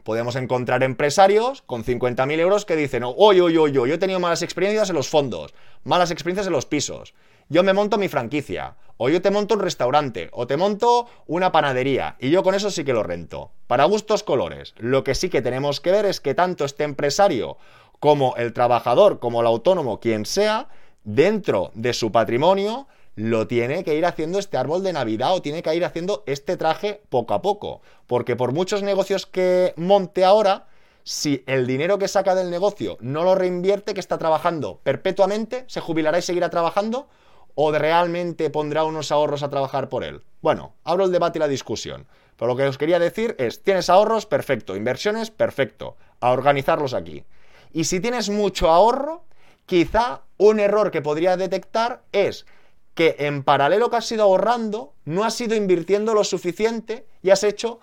Podemos 0.02 0.36
encontrar 0.36 0.82
empresarios 0.82 1.62
con 1.62 1.84
50.000 1.84 2.38
euros 2.38 2.64
que 2.64 2.76
dicen, 2.76 3.02
oye, 3.04 3.40
oye, 3.40 3.58
oye, 3.58 3.72
yo 3.74 3.94
he 3.94 3.98
tenido 3.98 4.20
malas 4.20 4.42
experiencias 4.42 4.90
en 4.90 4.96
los 4.96 5.08
fondos, 5.08 5.54
malas 5.84 6.10
experiencias 6.10 6.46
en 6.46 6.52
los 6.52 6.66
pisos 6.66 7.14
yo 7.48 7.62
me 7.62 7.72
monto 7.72 7.98
mi 7.98 8.08
franquicia, 8.08 8.76
o 8.96 9.08
yo 9.08 9.22
te 9.22 9.30
monto 9.30 9.54
un 9.54 9.60
restaurante, 9.60 10.30
o 10.32 10.46
te 10.46 10.56
monto 10.56 11.06
una 11.26 11.52
panadería, 11.52 12.16
y 12.18 12.30
yo 12.30 12.42
con 12.42 12.54
eso 12.54 12.70
sí 12.70 12.84
que 12.84 12.92
lo 12.92 13.02
rento. 13.02 13.52
Para 13.66 13.84
gustos 13.84 14.22
colores. 14.22 14.74
Lo 14.78 15.04
que 15.04 15.14
sí 15.14 15.28
que 15.28 15.42
tenemos 15.42 15.80
que 15.80 15.92
ver 15.92 16.06
es 16.06 16.20
que 16.20 16.34
tanto 16.34 16.64
este 16.64 16.84
empresario 16.84 17.56
como 18.00 18.34
el 18.36 18.52
trabajador, 18.52 19.20
como 19.20 19.40
el 19.40 19.46
autónomo, 19.46 20.00
quien 20.00 20.26
sea, 20.26 20.68
dentro 21.06 21.70
de 21.74 21.94
su 21.94 22.12
patrimonio, 22.12 22.86
lo 23.14 23.46
tiene 23.46 23.82
que 23.82 23.94
ir 23.94 24.04
haciendo 24.04 24.38
este 24.38 24.58
árbol 24.58 24.82
de 24.82 24.92
Navidad 24.92 25.34
o 25.34 25.40
tiene 25.40 25.62
que 25.62 25.74
ir 25.74 25.84
haciendo 25.84 26.22
este 26.26 26.58
traje 26.58 27.00
poco 27.08 27.32
a 27.32 27.40
poco. 27.40 27.80
Porque 28.06 28.36
por 28.36 28.52
muchos 28.52 28.82
negocios 28.82 29.24
que 29.24 29.72
monte 29.76 30.24
ahora, 30.24 30.66
si 31.04 31.42
el 31.46 31.66
dinero 31.66 31.98
que 31.98 32.08
saca 32.08 32.34
del 32.34 32.50
negocio 32.50 32.98
no 33.00 33.24
lo 33.24 33.34
reinvierte, 33.34 33.94
que 33.94 34.00
está 34.00 34.18
trabajando 34.18 34.80
perpetuamente, 34.82 35.64
se 35.68 35.80
jubilará 35.80 36.18
y 36.18 36.22
seguirá 36.22 36.50
trabajando, 36.50 37.08
o 37.54 37.72
realmente 37.72 38.50
pondrá 38.50 38.84
unos 38.84 39.10
ahorros 39.10 39.42
a 39.42 39.48
trabajar 39.48 39.88
por 39.88 40.04
él? 40.04 40.22
Bueno, 40.42 40.74
abro 40.84 41.04
el 41.04 41.12
debate 41.12 41.38
y 41.38 41.40
la 41.40 41.48
discusión. 41.48 42.06
Pero 42.36 42.48
lo 42.48 42.56
que 42.56 42.66
os 42.66 42.76
quería 42.76 42.98
decir 42.98 43.34
es, 43.38 43.62
tienes 43.62 43.88
ahorros, 43.88 44.26
perfecto, 44.26 44.76
inversiones, 44.76 45.30
perfecto, 45.30 45.96
a 46.20 46.32
organizarlos 46.32 46.92
aquí. 46.92 47.24
Y 47.72 47.84
si 47.84 48.00
tienes 48.00 48.28
mucho 48.28 48.70
ahorro, 48.70 49.25
quizá 49.66 50.22
un 50.38 50.60
error 50.60 50.90
que 50.90 51.02
podría 51.02 51.36
detectar 51.36 52.02
es 52.12 52.46
que 52.94 53.16
en 53.18 53.42
paralelo 53.42 53.90
que 53.90 53.96
has 53.96 54.10
ido 54.10 54.22
ahorrando, 54.22 54.94
no 55.04 55.24
has 55.24 55.38
ido 55.40 55.54
invirtiendo 55.54 56.14
lo 56.14 56.24
suficiente 56.24 57.06
y 57.22 57.30
has 57.30 57.44
hecho 57.44 57.78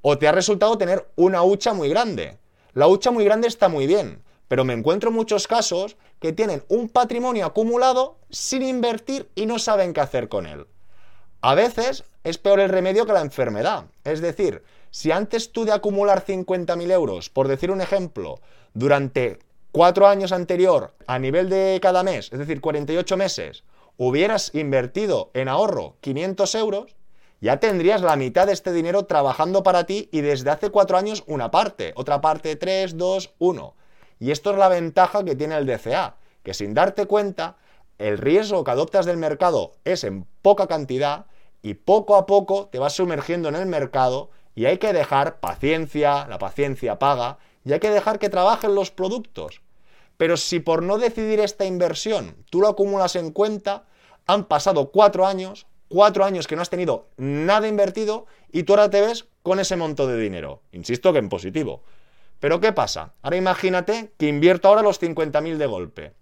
o 0.00 0.16
te 0.18 0.28
ha 0.28 0.32
resultado 0.32 0.78
tener 0.78 1.08
una 1.16 1.42
hucha 1.42 1.74
muy 1.74 1.88
grande. 1.88 2.38
La 2.72 2.86
hucha 2.86 3.10
muy 3.10 3.24
grande 3.24 3.48
está 3.48 3.68
muy 3.68 3.86
bien, 3.86 4.22
pero 4.48 4.64
me 4.64 4.74
encuentro 4.74 5.10
muchos 5.10 5.48
casos 5.48 5.96
que 6.20 6.32
tienen 6.32 6.62
un 6.68 6.88
patrimonio 6.88 7.46
acumulado 7.46 8.18
sin 8.30 8.62
invertir 8.62 9.28
y 9.34 9.46
no 9.46 9.58
saben 9.58 9.92
qué 9.92 10.00
hacer 10.00 10.28
con 10.28 10.46
él. 10.46 10.66
A 11.40 11.54
veces 11.54 12.04
es 12.22 12.38
peor 12.38 12.60
el 12.60 12.68
remedio 12.68 13.06
que 13.06 13.12
la 13.12 13.20
enfermedad. 13.20 13.86
Es 14.04 14.20
decir, 14.20 14.62
si 14.90 15.10
antes 15.10 15.52
tú 15.52 15.64
de 15.64 15.72
acumular 15.72 16.24
50.000 16.24 16.90
euros, 16.92 17.28
por 17.28 17.48
decir 17.48 17.70
un 17.70 17.80
ejemplo, 17.80 18.40
durante 18.72 19.38
cuatro 19.74 20.06
años 20.06 20.30
anterior, 20.30 20.94
a 21.08 21.18
nivel 21.18 21.48
de 21.48 21.80
cada 21.82 22.04
mes, 22.04 22.32
es 22.32 22.38
decir, 22.38 22.60
48 22.60 23.16
meses, 23.16 23.64
hubieras 23.96 24.54
invertido 24.54 25.32
en 25.34 25.48
ahorro 25.48 25.96
500 26.00 26.54
euros, 26.54 26.94
ya 27.40 27.58
tendrías 27.58 28.00
la 28.00 28.14
mitad 28.14 28.46
de 28.46 28.52
este 28.52 28.72
dinero 28.72 29.06
trabajando 29.06 29.64
para 29.64 29.82
ti 29.82 30.08
y 30.12 30.20
desde 30.20 30.50
hace 30.50 30.70
cuatro 30.70 30.96
años 30.96 31.24
una 31.26 31.50
parte, 31.50 31.92
otra 31.96 32.20
parte 32.20 32.54
3, 32.54 32.96
2, 32.96 33.34
1. 33.40 33.74
Y 34.20 34.30
esto 34.30 34.52
es 34.52 34.58
la 34.58 34.68
ventaja 34.68 35.24
que 35.24 35.34
tiene 35.34 35.56
el 35.56 35.66
DCA, 35.66 36.18
que 36.44 36.54
sin 36.54 36.72
darte 36.72 37.06
cuenta, 37.06 37.56
el 37.98 38.18
riesgo 38.18 38.62
que 38.62 38.70
adoptas 38.70 39.06
del 39.06 39.16
mercado 39.16 39.72
es 39.84 40.04
en 40.04 40.24
poca 40.40 40.68
cantidad 40.68 41.26
y 41.62 41.74
poco 41.74 42.14
a 42.14 42.26
poco 42.26 42.68
te 42.70 42.78
vas 42.78 42.92
sumergiendo 42.92 43.48
en 43.48 43.56
el 43.56 43.66
mercado 43.66 44.30
y 44.54 44.66
hay 44.66 44.78
que 44.78 44.92
dejar 44.92 45.40
paciencia, 45.40 46.28
la 46.28 46.38
paciencia 46.38 47.00
paga, 47.00 47.38
y 47.64 47.72
hay 47.72 47.80
que 47.80 47.90
dejar 47.90 48.18
que 48.20 48.28
trabajen 48.28 48.74
los 48.74 48.90
productos. 48.90 49.63
Pero 50.16 50.36
si 50.36 50.60
por 50.60 50.82
no 50.82 50.98
decidir 50.98 51.40
esta 51.40 51.64
inversión 51.64 52.36
tú 52.50 52.60
lo 52.60 52.68
acumulas 52.68 53.16
en 53.16 53.32
cuenta, 53.32 53.84
han 54.26 54.44
pasado 54.44 54.90
cuatro 54.90 55.26
años, 55.26 55.66
cuatro 55.88 56.24
años 56.24 56.46
que 56.46 56.56
no 56.56 56.62
has 56.62 56.70
tenido 56.70 57.08
nada 57.16 57.68
invertido 57.68 58.26
y 58.52 58.62
tú 58.62 58.72
ahora 58.72 58.90
te 58.90 59.00
ves 59.00 59.26
con 59.42 59.60
ese 59.60 59.76
monto 59.76 60.06
de 60.06 60.16
dinero. 60.16 60.62
Insisto 60.72 61.12
que 61.12 61.18
en 61.18 61.28
positivo. 61.28 61.82
Pero 62.40 62.60
¿qué 62.60 62.72
pasa? 62.72 63.14
Ahora 63.22 63.36
imagínate 63.36 64.12
que 64.18 64.28
invierto 64.28 64.68
ahora 64.68 64.82
los 64.82 65.00
50.000 65.00 65.56
de 65.56 65.66
golpe. 65.66 66.12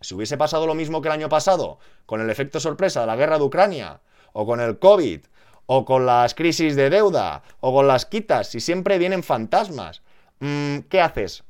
Si 0.00 0.14
hubiese 0.14 0.36
pasado 0.36 0.66
lo 0.66 0.74
mismo 0.74 1.00
que 1.00 1.08
el 1.08 1.12
año 1.12 1.28
pasado, 1.28 1.78
con 2.06 2.20
el 2.20 2.30
efecto 2.30 2.60
sorpresa 2.60 3.00
de 3.00 3.06
la 3.06 3.16
guerra 3.16 3.38
de 3.38 3.44
Ucrania, 3.44 4.00
o 4.32 4.46
con 4.46 4.60
el 4.60 4.78
COVID, 4.78 5.20
o 5.66 5.84
con 5.84 6.06
las 6.06 6.34
crisis 6.34 6.76
de 6.76 6.90
deuda, 6.90 7.42
o 7.60 7.72
con 7.72 7.86
las 7.86 8.06
quitas, 8.06 8.48
si 8.48 8.60
siempre 8.60 8.98
vienen 8.98 9.22
fantasmas, 9.22 10.02
mm, 10.40 10.78
¿qué 10.88 11.00
haces? 11.00 11.44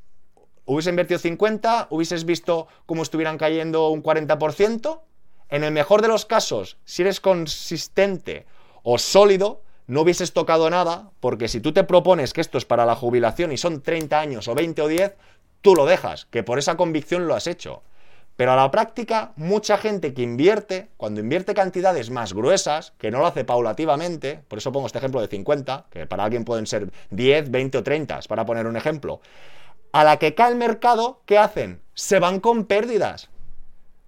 ¿Hubiese 0.65 0.91
invertido 0.91 1.19
50? 1.19 1.89
¿Hubieses 1.91 2.25
visto 2.25 2.69
cómo 2.87 3.03
estuvieran 3.03 3.37
cayendo 3.37 3.89
un 3.89 4.03
40%? 4.03 5.01
En 5.49 5.65
el 5.65 5.73
mejor 5.73 6.03
de 6.03 6.09
los 6.09 6.25
casos, 6.25 6.79
si 6.85 7.03
eres 7.03 7.21
consistente 7.21 8.47
o 8.83 8.97
sólido, 8.99 9.63
no 9.87 10.03
hubieses 10.03 10.33
tocado 10.33 10.71
nada, 10.71 11.11
porque 11.21 11.49
si 11.49 11.61
tú 11.61 11.73
te 11.73 11.85
propones 11.85 12.33
que 12.33 12.41
esto 12.41 12.59
es 12.59 12.65
para 12.65 12.87
la 12.87 12.95
jubilación 12.95 13.53
y 13.53 13.59
son 13.59 13.83
30 13.83 14.21
años 14.21 14.49
o 14.49 14.55
20 14.55 14.83
o 14.83 14.89
10, 14.89 15.17
tú 15.61 15.75
lo 15.75 15.85
dejas, 15.85 16.27
que 16.27 16.45
por 16.45 16.59
esa 16.59 16.77
convicción 16.77 17.27
lo 17.27 17.35
has 17.35 17.49
hecho. 17.49 17.83
Pero 18.37 18.53
a 18.53 18.57
la 18.57 18.71
práctica, 18.71 19.33
mucha 19.37 19.77
gente 19.77 20.15
que 20.15 20.23
invierte, 20.23 20.89
cuando 20.97 21.21
invierte 21.21 21.55
cantidades 21.55 22.11
más 22.11 22.33
gruesas, 22.33 22.95
que 22.97 23.11
no 23.11 23.19
lo 23.19 23.27
hace 23.27 23.45
paulativamente, 23.45 24.41
por 24.49 24.59
eso 24.59 24.73
pongo 24.73 24.87
este 24.87 24.99
ejemplo 24.99 25.21
de 25.21 25.29
50, 25.29 25.87
que 25.91 26.07
para 26.07 26.25
alguien 26.25 26.45
pueden 26.45 26.67
ser 26.67 26.91
10, 27.11 27.51
20 27.51 27.79
o 27.79 27.83
30, 27.83 28.21
para 28.29 28.47
poner 28.47 28.67
un 28.67 28.77
ejemplo, 28.77 29.21
a 29.93 30.05
la 30.05 30.19
que 30.19 30.35
cae 30.35 30.51
el 30.51 30.57
mercado, 30.57 31.23
¿qué 31.27 31.39
hacen? 31.39 31.83
Se 31.95 32.19
van 32.19 32.41
con 32.41 32.65
pérdidas. 32.65 33.29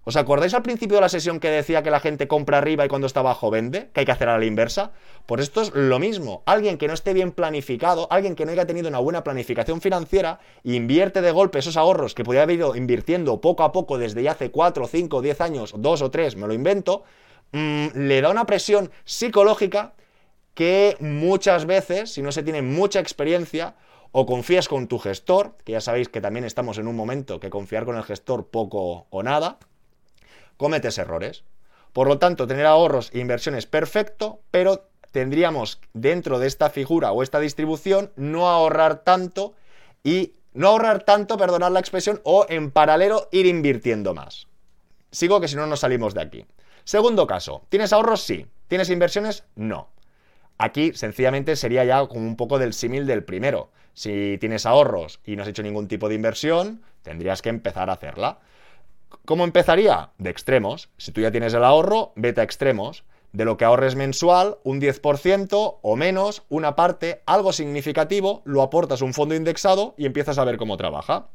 ¿Os 0.07 0.17
acordáis 0.17 0.53
al 0.53 0.63
principio 0.63 0.97
de 0.97 1.01
la 1.01 1.09
sesión 1.09 1.41
que 1.41 1.49
decía 1.49 1.83
que 1.83 1.91
la 1.91 1.99
gente 1.99 2.29
compra 2.29 2.59
arriba 2.59 2.85
y 2.85 2.89
cuando 2.89 3.07
está 3.07 3.21
abajo 3.21 3.51
vende? 3.51 3.89
Que 3.93 4.01
hay 4.01 4.07
que 4.07 4.13
hacer 4.13 4.29
a 4.29 4.39
la 4.39 4.45
inversa. 4.45 4.93
Por 5.25 5.41
esto 5.41 5.63
es 5.63 5.75
lo 5.75 5.99
mismo. 5.99 6.43
Alguien 6.45 6.77
que 6.77 6.89
no 6.89 6.93
esté 6.93 7.15
bien 7.15 7.33
planificado, 7.33 8.07
alguien 8.11 8.35
que 8.35 8.45
no 8.45 8.53
haya 8.53 8.67
tenido 8.67 8.89
una 8.89 8.99
buena 8.99 9.25
planificación 9.25 9.81
financiera, 9.81 10.41
invierte 10.63 11.23
de 11.23 11.31
golpe 11.31 11.59
esos 11.59 11.79
ahorros 11.79 12.15
que 12.15 12.23
podría 12.23 12.43
haber 12.43 12.57
ido 12.57 12.77
invirtiendo 12.77 13.41
poco 13.41 13.63
a 13.63 13.73
poco 13.73 13.97
desde 13.97 14.23
ya 14.23 14.33
hace 14.33 14.51
4, 14.51 14.87
5, 14.87 15.23
10 15.23 15.41
años, 15.41 15.75
2 15.75 16.03
o 16.03 16.11
3, 16.11 16.37
me 16.37 16.47
lo 16.47 16.53
invento, 16.53 17.05
mm, 17.53 17.87
le 17.95 18.21
da 18.21 18.29
una 18.29 18.45
presión 18.45 18.91
psicológica 19.05 19.95
que 20.53 20.99
muchas 21.01 21.65
veces, 21.65 22.13
si 22.13 22.21
no 22.21 22.31
se 22.31 22.43
tiene 22.43 22.61
mucha 22.61 23.01
experiencia, 23.01 23.75
o 24.17 24.27
confías 24.27 24.69
con 24.69 24.87
tu 24.87 25.01
gestor, 25.01 25.57
que 25.65 25.73
ya 25.73 25.81
sabéis 25.81 26.09
que 26.09 26.21
también 26.21 26.45
estamos 26.45 26.79
en 26.79 26.87
un 26.87 26.95
momento 26.95 27.41
que 27.41 27.51
confiar 27.51 27.85
con 27.85 27.97
el 27.97 28.05
gestor 28.05 28.47
poco 28.47 29.09
o 29.11 29.23
nada, 29.25 29.59
cometes 30.57 30.99
errores. 30.99 31.43
Por 31.93 32.07
lo 32.07 32.17
tanto, 32.21 32.47
tener 32.47 32.65
ahorros 32.65 33.11
e 33.13 33.19
inversiones 33.19 33.67
perfecto, 33.67 34.39
pero 34.53 34.87
tendríamos 35.11 35.81
dentro 35.95 36.39
de 36.39 36.47
esta 36.47 36.71
figura 36.71 37.11
o 37.11 37.25
esta 37.25 37.41
distribución 37.41 38.13
no 38.15 38.49
ahorrar 38.49 39.03
tanto 39.03 39.55
y 40.05 40.35
no 40.53 40.69
ahorrar 40.69 41.03
tanto, 41.03 41.37
perdonad 41.37 41.73
la 41.73 41.81
expresión, 41.81 42.21
o 42.23 42.47
en 42.49 42.71
paralelo 42.71 43.29
ir 43.33 43.47
invirtiendo 43.47 44.15
más. 44.15 44.47
Sigo 45.11 45.41
que 45.41 45.49
si 45.49 45.57
no 45.57 45.67
nos 45.67 45.81
salimos 45.81 46.15
de 46.15 46.23
aquí. 46.23 46.47
Segundo 46.85 47.27
caso, 47.27 47.63
¿tienes 47.69 47.93
ahorros? 47.93 48.23
Sí. 48.23 48.47
¿Tienes 48.69 48.91
inversiones? 48.91 49.43
No. 49.57 49.89
Aquí 50.59 50.93
sencillamente 50.95 51.57
sería 51.57 51.85
ya 51.85 52.07
como 52.07 52.27
un 52.27 52.37
poco 52.37 52.59
del 52.59 52.73
símil 52.75 53.07
del 53.07 53.25
primero. 53.25 53.71
Si 53.93 54.39
tienes 54.39 54.67
ahorros 54.67 55.21
y 55.25 55.37
no 55.37 55.43
has 55.43 55.49
hecho 55.49 55.63
ningún 55.63 55.89
tipo 55.89 56.09
de 56.09 56.15
inversión, 56.15 56.83
tendrías 57.03 57.43
que 57.43 57.49
empezar 57.49 57.91
a 57.91 57.95
hacerla. 57.95 58.39
¿Cómo 59.25 59.45
empezaría? 59.45 60.11
De 60.19 60.31
extremos. 60.31 60.91
Si 60.97 61.13
tú 61.13 61.21
ya 61.21 61.31
tienes 61.31 61.55
el 61.55 61.65
ahorro, 61.65 62.13
vete 62.17 62.41
a 62.41 62.45
extremos. 62.45 63.05
De 63.33 63.45
lo 63.45 63.57
que 63.57 63.65
ahorres 63.65 63.97
mensual, 63.97 64.59
un 64.63 64.81
10% 64.81 65.79
o 65.83 65.97
menos, 65.97 66.45
una 66.49 66.77
parte, 66.77 67.23
algo 67.27 67.53
significativo, 67.53 68.43
lo 68.45 68.63
aportas 68.63 69.03
a 69.03 69.05
un 69.05 69.13
fondo 69.13 69.35
indexado 69.35 69.95
y 69.97 70.07
empiezas 70.07 70.39
a 70.39 70.45
ver 70.45 70.57
cómo 70.57 70.77
trabaja. 70.77 71.29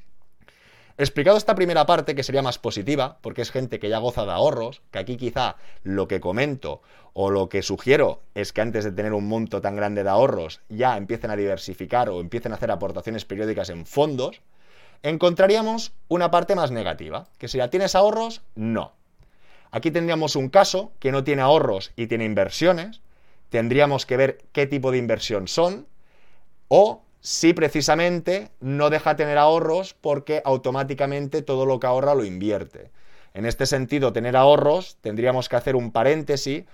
Explicado 0.99 1.37
esta 1.37 1.55
primera 1.55 1.85
parte, 1.85 2.13
que 2.13 2.23
sería 2.23 2.41
más 2.41 2.59
positiva, 2.59 3.19
porque 3.21 3.41
es 3.41 3.51
gente 3.51 3.79
que 3.79 3.87
ya 3.87 3.99
goza 3.99 4.25
de 4.25 4.33
ahorros, 4.33 4.81
que 4.91 4.99
aquí 4.99 5.15
quizá 5.15 5.55
lo 5.81 6.09
que 6.09 6.19
comento 6.19 6.81
o 7.13 7.29
lo 7.29 7.47
que 7.47 7.61
sugiero 7.61 8.21
es 8.35 8.51
que 8.51 8.59
antes 8.59 8.83
de 8.83 8.91
tener 8.91 9.13
un 9.13 9.25
monto 9.25 9.61
tan 9.61 9.77
grande 9.77 10.03
de 10.03 10.09
ahorros 10.09 10.59
ya 10.67 10.97
empiecen 10.97 11.31
a 11.31 11.37
diversificar 11.37 12.09
o 12.09 12.19
empiecen 12.19 12.51
a 12.51 12.55
hacer 12.55 12.69
aportaciones 12.69 13.23
periódicas 13.23 13.69
en 13.69 13.85
fondos, 13.85 14.41
encontraríamos 15.01 15.93
una 16.09 16.31
parte 16.31 16.53
más 16.53 16.69
negativa, 16.69 17.29
que 17.37 17.47
sería, 17.47 17.69
¿tienes 17.69 17.95
ahorros? 17.95 18.41
No. 18.55 18.91
Aquí 19.71 19.91
tendríamos 19.91 20.35
un 20.35 20.49
caso 20.49 20.91
que 20.99 21.13
no 21.13 21.23
tiene 21.23 21.43
ahorros 21.43 21.93
y 21.95 22.07
tiene 22.07 22.25
inversiones. 22.25 22.99
Tendríamos 23.47 24.05
que 24.05 24.17
ver 24.17 24.39
qué 24.51 24.67
tipo 24.67 24.91
de 24.91 24.97
inversión 24.97 25.47
son. 25.47 25.87
O 26.67 27.03
si 27.21 27.53
precisamente 27.53 28.51
no 28.59 28.89
deja 28.89 29.15
tener 29.15 29.37
ahorros 29.37 29.93
porque 29.93 30.41
automáticamente 30.45 31.41
todo 31.41 31.65
lo 31.65 31.79
que 31.79 31.87
ahorra 31.87 32.15
lo 32.15 32.23
invierte. 32.23 32.91
En 33.33 33.45
este 33.45 33.65
sentido, 33.65 34.13
tener 34.13 34.35
ahorros, 34.35 34.97
tendríamos 35.01 35.49
que 35.49 35.55
hacer 35.55 35.75
un 35.75 35.91
paréntesis 35.91 36.65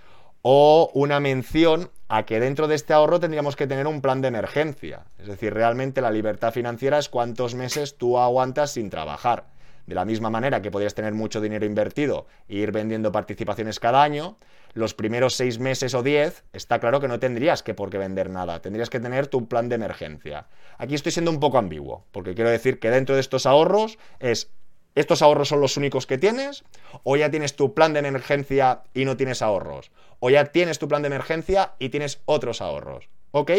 o 0.42 0.90
una 0.94 1.20
mención 1.20 1.90
a 2.08 2.24
que 2.24 2.38
dentro 2.38 2.68
de 2.68 2.76
este 2.76 2.92
ahorro 2.92 3.18
tendríamos 3.18 3.56
que 3.56 3.66
tener 3.66 3.86
un 3.86 4.00
plan 4.00 4.20
de 4.20 4.28
emergencia. 4.28 5.04
Es 5.18 5.26
decir, 5.26 5.52
realmente 5.52 6.00
la 6.00 6.10
libertad 6.10 6.52
financiera 6.52 6.98
es 6.98 7.08
cuántos 7.08 7.54
meses 7.54 7.96
tú 7.98 8.18
aguantas 8.18 8.70
sin 8.72 8.88
trabajar. 8.88 9.46
De 9.86 9.94
la 9.94 10.04
misma 10.04 10.30
manera 10.30 10.62
que 10.62 10.70
podrías 10.70 10.94
tener 10.94 11.14
mucho 11.14 11.40
dinero 11.40 11.66
invertido 11.66 12.26
e 12.48 12.56
ir 12.56 12.72
vendiendo 12.72 13.12
participaciones 13.12 13.80
cada 13.80 14.02
año, 14.02 14.36
los 14.76 14.92
primeros 14.92 15.34
seis 15.34 15.58
meses 15.58 15.94
o 15.94 16.02
diez, 16.02 16.44
está 16.52 16.78
claro 16.78 17.00
que 17.00 17.08
no 17.08 17.18
tendrías 17.18 17.62
que 17.62 17.72
por 17.72 17.88
qué 17.88 17.96
vender 17.96 18.28
nada, 18.28 18.60
tendrías 18.60 18.90
que 18.90 19.00
tener 19.00 19.26
tu 19.26 19.48
plan 19.48 19.70
de 19.70 19.76
emergencia. 19.76 20.48
Aquí 20.76 20.94
estoy 20.94 21.12
siendo 21.12 21.30
un 21.30 21.40
poco 21.40 21.56
ambiguo, 21.56 22.04
porque 22.12 22.34
quiero 22.34 22.50
decir 22.50 22.78
que 22.78 22.90
dentro 22.90 23.14
de 23.14 23.22
estos 23.22 23.46
ahorros 23.46 23.98
es 24.20 24.52
¿Estos 24.94 25.20
ahorros 25.20 25.48
son 25.48 25.60
los 25.60 25.76
únicos 25.76 26.06
que 26.06 26.16
tienes? 26.16 26.64
¿O 27.02 27.18
ya 27.18 27.30
tienes 27.30 27.54
tu 27.54 27.74
plan 27.74 27.92
de 27.92 28.00
emergencia 28.00 28.82
y 28.94 29.04
no 29.04 29.18
tienes 29.18 29.42
ahorros? 29.42 29.90
¿O 30.20 30.30
ya 30.30 30.46
tienes 30.46 30.78
tu 30.78 30.88
plan 30.88 31.02
de 31.02 31.08
emergencia 31.08 31.74
y 31.78 31.90
tienes 31.90 32.22
otros 32.24 32.62
ahorros? 32.62 33.10
¿Ok? 33.30 33.50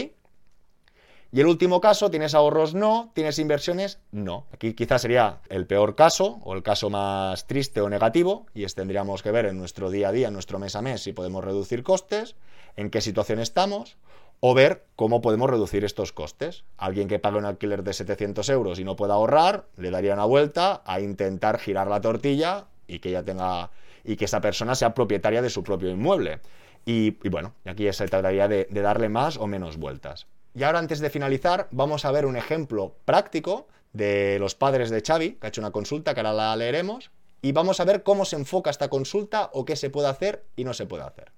Y 1.32 1.42
el 1.42 1.48
último 1.48 1.82
caso, 1.82 2.10
¿tienes 2.10 2.34
ahorros? 2.34 2.74
No. 2.74 3.12
¿Tienes 3.14 3.38
inversiones? 3.38 4.00
No. 4.12 4.46
Aquí 4.54 4.74
quizás 4.74 5.02
sería 5.02 5.42
el 5.50 5.68
peor 5.68 5.96
caso 5.96 6.40
o 6.44 6.54
el 6.54 6.64
caso 6.64 6.90
más 6.90 7.48
triste 7.48 7.82
o 7.82 7.90
negativo 7.90 8.46
y 8.54 8.64
es 8.64 8.76
tendríamos 8.76 9.24
que 9.24 9.32
ver 9.32 9.46
en 9.46 9.58
nuestro 9.58 9.90
día 9.90 10.10
a 10.10 10.12
día, 10.12 10.28
en 10.30 10.34
nuestro 10.34 10.58
mes 10.58 10.76
a 10.76 10.82
mes, 10.82 11.02
si 11.02 11.14
podemos 11.14 11.44
reducir 11.44 11.84
costes, 11.84 12.36
en 12.78 12.90
qué 12.90 13.02
situación 13.02 13.40
estamos 13.40 13.98
o 14.40 14.54
ver 14.54 14.86
cómo 14.96 15.20
podemos 15.22 15.50
reducir 15.50 15.84
estos 15.84 16.14
costes. 16.14 16.64
Alguien 16.78 17.10
que 17.10 17.20
pague 17.20 17.38
un 17.38 17.46
alquiler 17.46 17.84
de 17.84 17.94
700 17.94 18.48
euros 18.50 18.80
y 18.80 18.86
no 18.86 18.96
pueda 18.96 19.16
ahorrar, 19.16 19.68
le 19.76 19.92
daría 19.92 20.14
una 20.14 20.26
vuelta 20.26 20.82
a 20.86 21.02
intentar 21.02 21.60
girar 21.60 21.88
la 21.88 22.00
tortilla 22.00 22.68
y 22.88 23.00
que 23.00 23.10
ella 23.10 23.24
tenga 23.24 23.72
y 24.06 24.16
que 24.16 24.26
esa 24.26 24.40
persona 24.40 24.76
sea 24.76 24.94
propietaria 24.94 25.42
de 25.42 25.50
su 25.50 25.64
propio 25.64 25.90
inmueble. 25.90 26.40
Y, 26.86 27.12
bueno, 27.28 27.54
aquí 27.66 27.92
se 27.92 28.08
trataría 28.08 28.48
de 28.48 28.66
darle 28.72 29.10
más 29.10 29.36
o 29.36 29.48
menos 29.48 29.76
vueltas. 29.76 30.28
Y 30.56 30.64
ahora 30.64 30.80
antes 30.80 31.00
de 31.00 31.10
finalizar, 31.10 31.68
vamos 31.72 32.06
a 32.06 32.12
ver 32.12 32.26
un 32.26 32.36
ejemplo 32.36 32.96
práctico 33.06 33.68
de 33.94 34.38
los 34.40 34.56
padres 34.56 34.90
de 34.90 35.02
Xavi, 35.02 35.34
que 35.34 35.48
ha 35.48 35.50
hecho 35.50 35.62
una 35.62 35.72
consulta 35.72 36.14
que 36.14 36.22
ahora 36.22 36.34
la 36.34 36.56
leeremos, 36.56 37.12
y 37.42 37.52
vamos 37.52 37.80
a 37.80 37.86
ver 37.86 38.04
cómo 38.04 38.26
se 38.26 38.36
enfoca 38.36 38.70
esta 38.70 38.90
consulta 38.90 39.50
o 39.54 39.66
qué 39.66 39.76
se 39.76 39.90
puede 39.90 40.08
hacer 40.08 40.46
y 40.56 40.64
no 40.64 40.74
se 40.74 40.86
puede 40.86 41.04
hacer. 41.04 41.32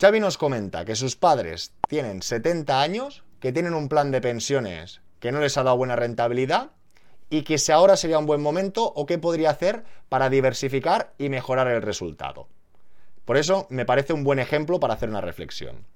Xavi 0.00 0.18
nos 0.18 0.38
comenta 0.38 0.84
que 0.84 0.96
sus 0.96 1.16
padres 1.16 1.74
tienen 1.88 2.22
70 2.22 2.80
años, 2.80 3.22
que 3.38 3.52
tienen 3.52 3.74
un 3.74 3.88
plan 3.88 4.10
de 4.10 4.20
pensiones 4.20 5.00
que 5.20 5.30
no 5.30 5.40
les 5.40 5.56
ha 5.56 5.62
dado 5.62 5.76
buena 5.76 5.96
rentabilidad 5.96 6.70
y 7.28 7.42
que 7.42 7.58
si 7.58 7.70
ahora 7.70 7.96
sería 7.96 8.18
un 8.18 8.26
buen 8.26 8.40
momento 8.40 8.84
o 8.84 9.06
qué 9.06 9.18
podría 9.18 9.50
hacer 9.50 9.84
para 10.08 10.30
diversificar 10.30 11.12
y 11.18 11.28
mejorar 11.28 11.68
el 11.68 11.82
resultado. 11.82 12.48
Por 13.24 13.36
eso 13.36 13.66
me 13.70 13.84
parece 13.84 14.12
un 14.12 14.24
buen 14.24 14.40
ejemplo 14.40 14.80
para 14.80 14.94
hacer 14.94 15.08
una 15.08 15.20
reflexión. 15.20 15.86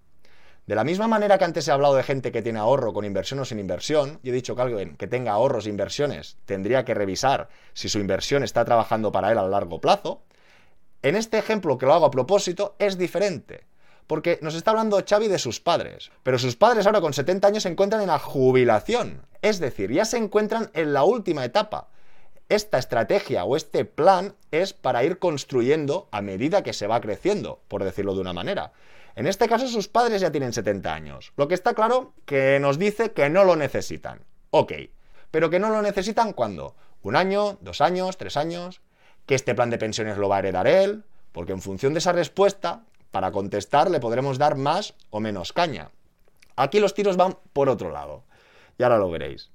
De 0.66 0.74
la 0.74 0.84
misma 0.84 1.08
manera 1.08 1.36
que 1.36 1.44
antes 1.44 1.68
he 1.68 1.72
hablado 1.72 1.94
de 1.94 2.02
gente 2.02 2.32
que 2.32 2.40
tiene 2.40 2.58
ahorro 2.58 2.94
con 2.94 3.04
inversión 3.04 3.38
o 3.40 3.44
sin 3.44 3.58
inversión, 3.58 4.18
yo 4.22 4.32
he 4.32 4.34
dicho 4.34 4.56
que 4.56 4.62
alguien 4.62 4.96
que 4.96 5.06
tenga 5.06 5.32
ahorros 5.32 5.66
e 5.66 5.70
inversiones 5.70 6.38
tendría 6.46 6.86
que 6.86 6.94
revisar 6.94 7.48
si 7.74 7.90
su 7.90 7.98
inversión 7.98 8.42
está 8.42 8.64
trabajando 8.64 9.12
para 9.12 9.30
él 9.30 9.36
a 9.36 9.46
largo 9.46 9.80
plazo, 9.80 10.22
en 11.02 11.16
este 11.16 11.36
ejemplo 11.36 11.76
que 11.76 11.84
lo 11.84 11.92
hago 11.92 12.06
a 12.06 12.10
propósito 12.10 12.76
es 12.78 12.96
diferente. 12.96 13.66
Porque 14.06 14.38
nos 14.40 14.54
está 14.54 14.70
hablando 14.70 15.02
Xavi 15.06 15.28
de 15.28 15.38
sus 15.38 15.60
padres, 15.60 16.10
pero 16.22 16.38
sus 16.38 16.56
padres 16.56 16.86
ahora 16.86 17.02
con 17.02 17.12
70 17.12 17.46
años 17.46 17.62
se 17.62 17.68
encuentran 17.68 18.00
en 18.00 18.08
la 18.08 18.18
jubilación, 18.18 19.26
es 19.42 19.58
decir, 19.60 19.92
ya 19.92 20.06
se 20.06 20.16
encuentran 20.16 20.70
en 20.72 20.94
la 20.94 21.04
última 21.04 21.44
etapa. 21.44 21.88
Esta 22.48 22.78
estrategia 22.78 23.44
o 23.44 23.56
este 23.56 23.84
plan 23.84 24.34
es 24.50 24.72
para 24.72 25.04
ir 25.04 25.18
construyendo 25.18 26.08
a 26.10 26.22
medida 26.22 26.62
que 26.62 26.72
se 26.72 26.86
va 26.86 27.00
creciendo, 27.00 27.60
por 27.68 27.84
decirlo 27.84 28.14
de 28.14 28.20
una 28.20 28.34
manera. 28.34 28.72
En 29.16 29.26
este 29.26 29.48
caso 29.48 29.68
sus 29.68 29.88
padres 29.88 30.20
ya 30.20 30.32
tienen 30.32 30.52
70 30.52 30.92
años, 30.92 31.32
lo 31.36 31.46
que 31.46 31.54
está 31.54 31.74
claro 31.74 32.14
que 32.24 32.58
nos 32.60 32.78
dice 32.78 33.12
que 33.12 33.30
no 33.30 33.44
lo 33.44 33.54
necesitan. 33.54 34.20
Ok, 34.50 34.72
pero 35.30 35.50
que 35.50 35.60
no 35.60 35.70
lo 35.70 35.82
necesitan 35.82 36.32
cuando? 36.32 36.74
¿Un 37.02 37.16
año? 37.16 37.58
¿Dos 37.60 37.80
años? 37.80 38.16
¿Tres 38.16 38.36
años? 38.36 38.80
¿Que 39.26 39.34
este 39.34 39.54
plan 39.54 39.70
de 39.70 39.78
pensiones 39.78 40.18
lo 40.18 40.28
va 40.28 40.36
a 40.36 40.38
heredar 40.40 40.66
él? 40.66 41.04
Porque 41.32 41.52
en 41.52 41.62
función 41.62 41.92
de 41.92 42.00
esa 42.00 42.12
respuesta 42.12 42.84
para 43.10 43.30
contestar 43.30 43.90
le 43.90 44.00
podremos 44.00 44.38
dar 44.38 44.56
más 44.56 44.94
o 45.10 45.20
menos 45.20 45.52
caña. 45.52 45.90
Aquí 46.56 46.80
los 46.80 46.94
tiros 46.94 47.16
van 47.16 47.38
por 47.52 47.68
otro 47.68 47.90
lado. 47.90 48.24
Y 48.78 48.82
ahora 48.82 48.98
lo 48.98 49.10
veréis. 49.10 49.50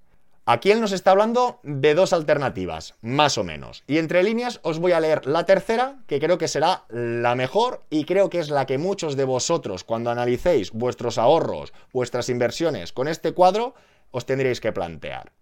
Aquí 0.51 0.71
él 0.71 0.81
nos 0.81 0.93
está 0.93 1.11
hablando 1.11 1.59
de 1.61 1.93
dos 1.93 2.11
alternativas, 2.11 2.95
más 3.01 3.37
o 3.37 3.43
menos. 3.43 3.83
Y 3.85 3.99
entre 3.99 4.23
líneas 4.23 4.59
os 4.63 4.79
voy 4.79 4.93
a 4.93 4.99
leer 4.99 5.27
la 5.27 5.45
tercera, 5.45 5.99
que 6.07 6.19
creo 6.19 6.39
que 6.39 6.47
será 6.47 6.85
la 6.89 7.35
mejor 7.35 7.83
y 7.91 8.05
creo 8.05 8.31
que 8.31 8.39
es 8.39 8.49
la 8.49 8.65
que 8.65 8.79
muchos 8.79 9.15
de 9.15 9.25
vosotros, 9.25 9.83
cuando 9.83 10.09
analicéis 10.09 10.71
vuestros 10.71 11.19
ahorros, 11.19 11.71
vuestras 11.93 12.29
inversiones 12.29 12.93
con 12.93 13.07
este 13.07 13.33
cuadro, 13.33 13.75
os 14.09 14.25
tendréis 14.25 14.59
que 14.59 14.71
plantear. 14.71 15.33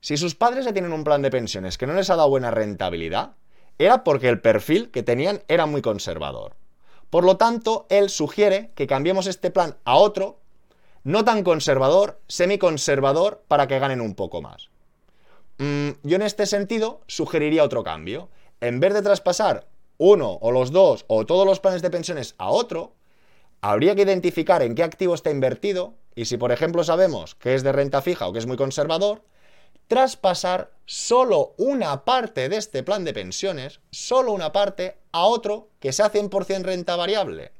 Si 0.00 0.16
sus 0.16 0.34
padres 0.34 0.64
ya 0.64 0.72
tienen 0.72 0.94
un 0.94 1.04
plan 1.04 1.20
de 1.20 1.30
pensiones 1.30 1.76
que 1.76 1.86
no 1.86 1.92
les 1.92 2.08
ha 2.08 2.16
dado 2.16 2.30
buena 2.30 2.50
rentabilidad, 2.50 3.32
era 3.76 4.02
porque 4.02 4.30
el 4.30 4.40
perfil 4.40 4.90
que 4.90 5.02
tenían 5.02 5.42
era 5.46 5.66
muy 5.66 5.82
conservador. 5.82 6.56
Por 7.10 7.24
lo 7.24 7.36
tanto, 7.36 7.84
él 7.90 8.08
sugiere 8.08 8.72
que 8.76 8.86
cambiemos 8.86 9.26
este 9.26 9.50
plan 9.50 9.76
a 9.84 9.96
otro, 9.96 10.40
no 11.04 11.24
tan 11.24 11.42
conservador, 11.42 12.20
semiconservador, 12.28 13.42
para 13.48 13.66
que 13.66 13.78
ganen 13.78 14.00
un 14.00 14.14
poco 14.14 14.42
más. 14.42 14.68
Mm, 15.58 15.90
yo 16.02 16.16
en 16.16 16.22
este 16.22 16.46
sentido 16.46 17.02
sugeriría 17.06 17.64
otro 17.64 17.82
cambio. 17.82 18.28
En 18.60 18.80
vez 18.80 18.94
de 18.94 19.02
traspasar 19.02 19.66
uno 19.98 20.38
o 20.40 20.50
los 20.50 20.72
dos 20.72 21.04
o 21.08 21.26
todos 21.26 21.46
los 21.46 21.60
planes 21.60 21.82
de 21.82 21.90
pensiones 21.90 22.34
a 22.38 22.50
otro, 22.50 22.94
habría 23.60 23.94
que 23.94 24.02
identificar 24.02 24.62
en 24.62 24.74
qué 24.74 24.82
activo 24.82 25.14
está 25.14 25.30
invertido 25.30 25.94
y 26.14 26.26
si 26.26 26.36
por 26.36 26.52
ejemplo 26.52 26.84
sabemos 26.84 27.34
que 27.34 27.54
es 27.54 27.62
de 27.62 27.72
renta 27.72 28.02
fija 28.02 28.26
o 28.26 28.32
que 28.32 28.38
es 28.38 28.46
muy 28.46 28.56
conservador, 28.56 29.22
traspasar 29.88 30.72
solo 30.84 31.54
una 31.58 32.04
parte 32.04 32.48
de 32.48 32.56
este 32.56 32.82
plan 32.82 33.04
de 33.04 33.12
pensiones, 33.12 33.80
solo 33.90 34.32
una 34.32 34.52
parte, 34.52 34.96
a 35.12 35.26
otro 35.26 35.68
que 35.80 35.92
sea 35.92 36.10
100% 36.10 36.62
renta 36.62 36.96
variable. 36.96 37.52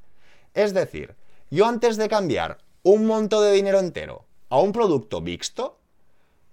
Es 0.54 0.74
decir, 0.74 1.14
yo 1.50 1.66
antes 1.66 1.96
de 1.96 2.08
cambiar 2.08 2.58
un 2.84 3.06
monto 3.06 3.40
de 3.40 3.52
dinero 3.52 3.78
entero 3.78 4.24
a 4.48 4.58
un 4.58 4.72
producto 4.72 5.20
mixto, 5.20 5.78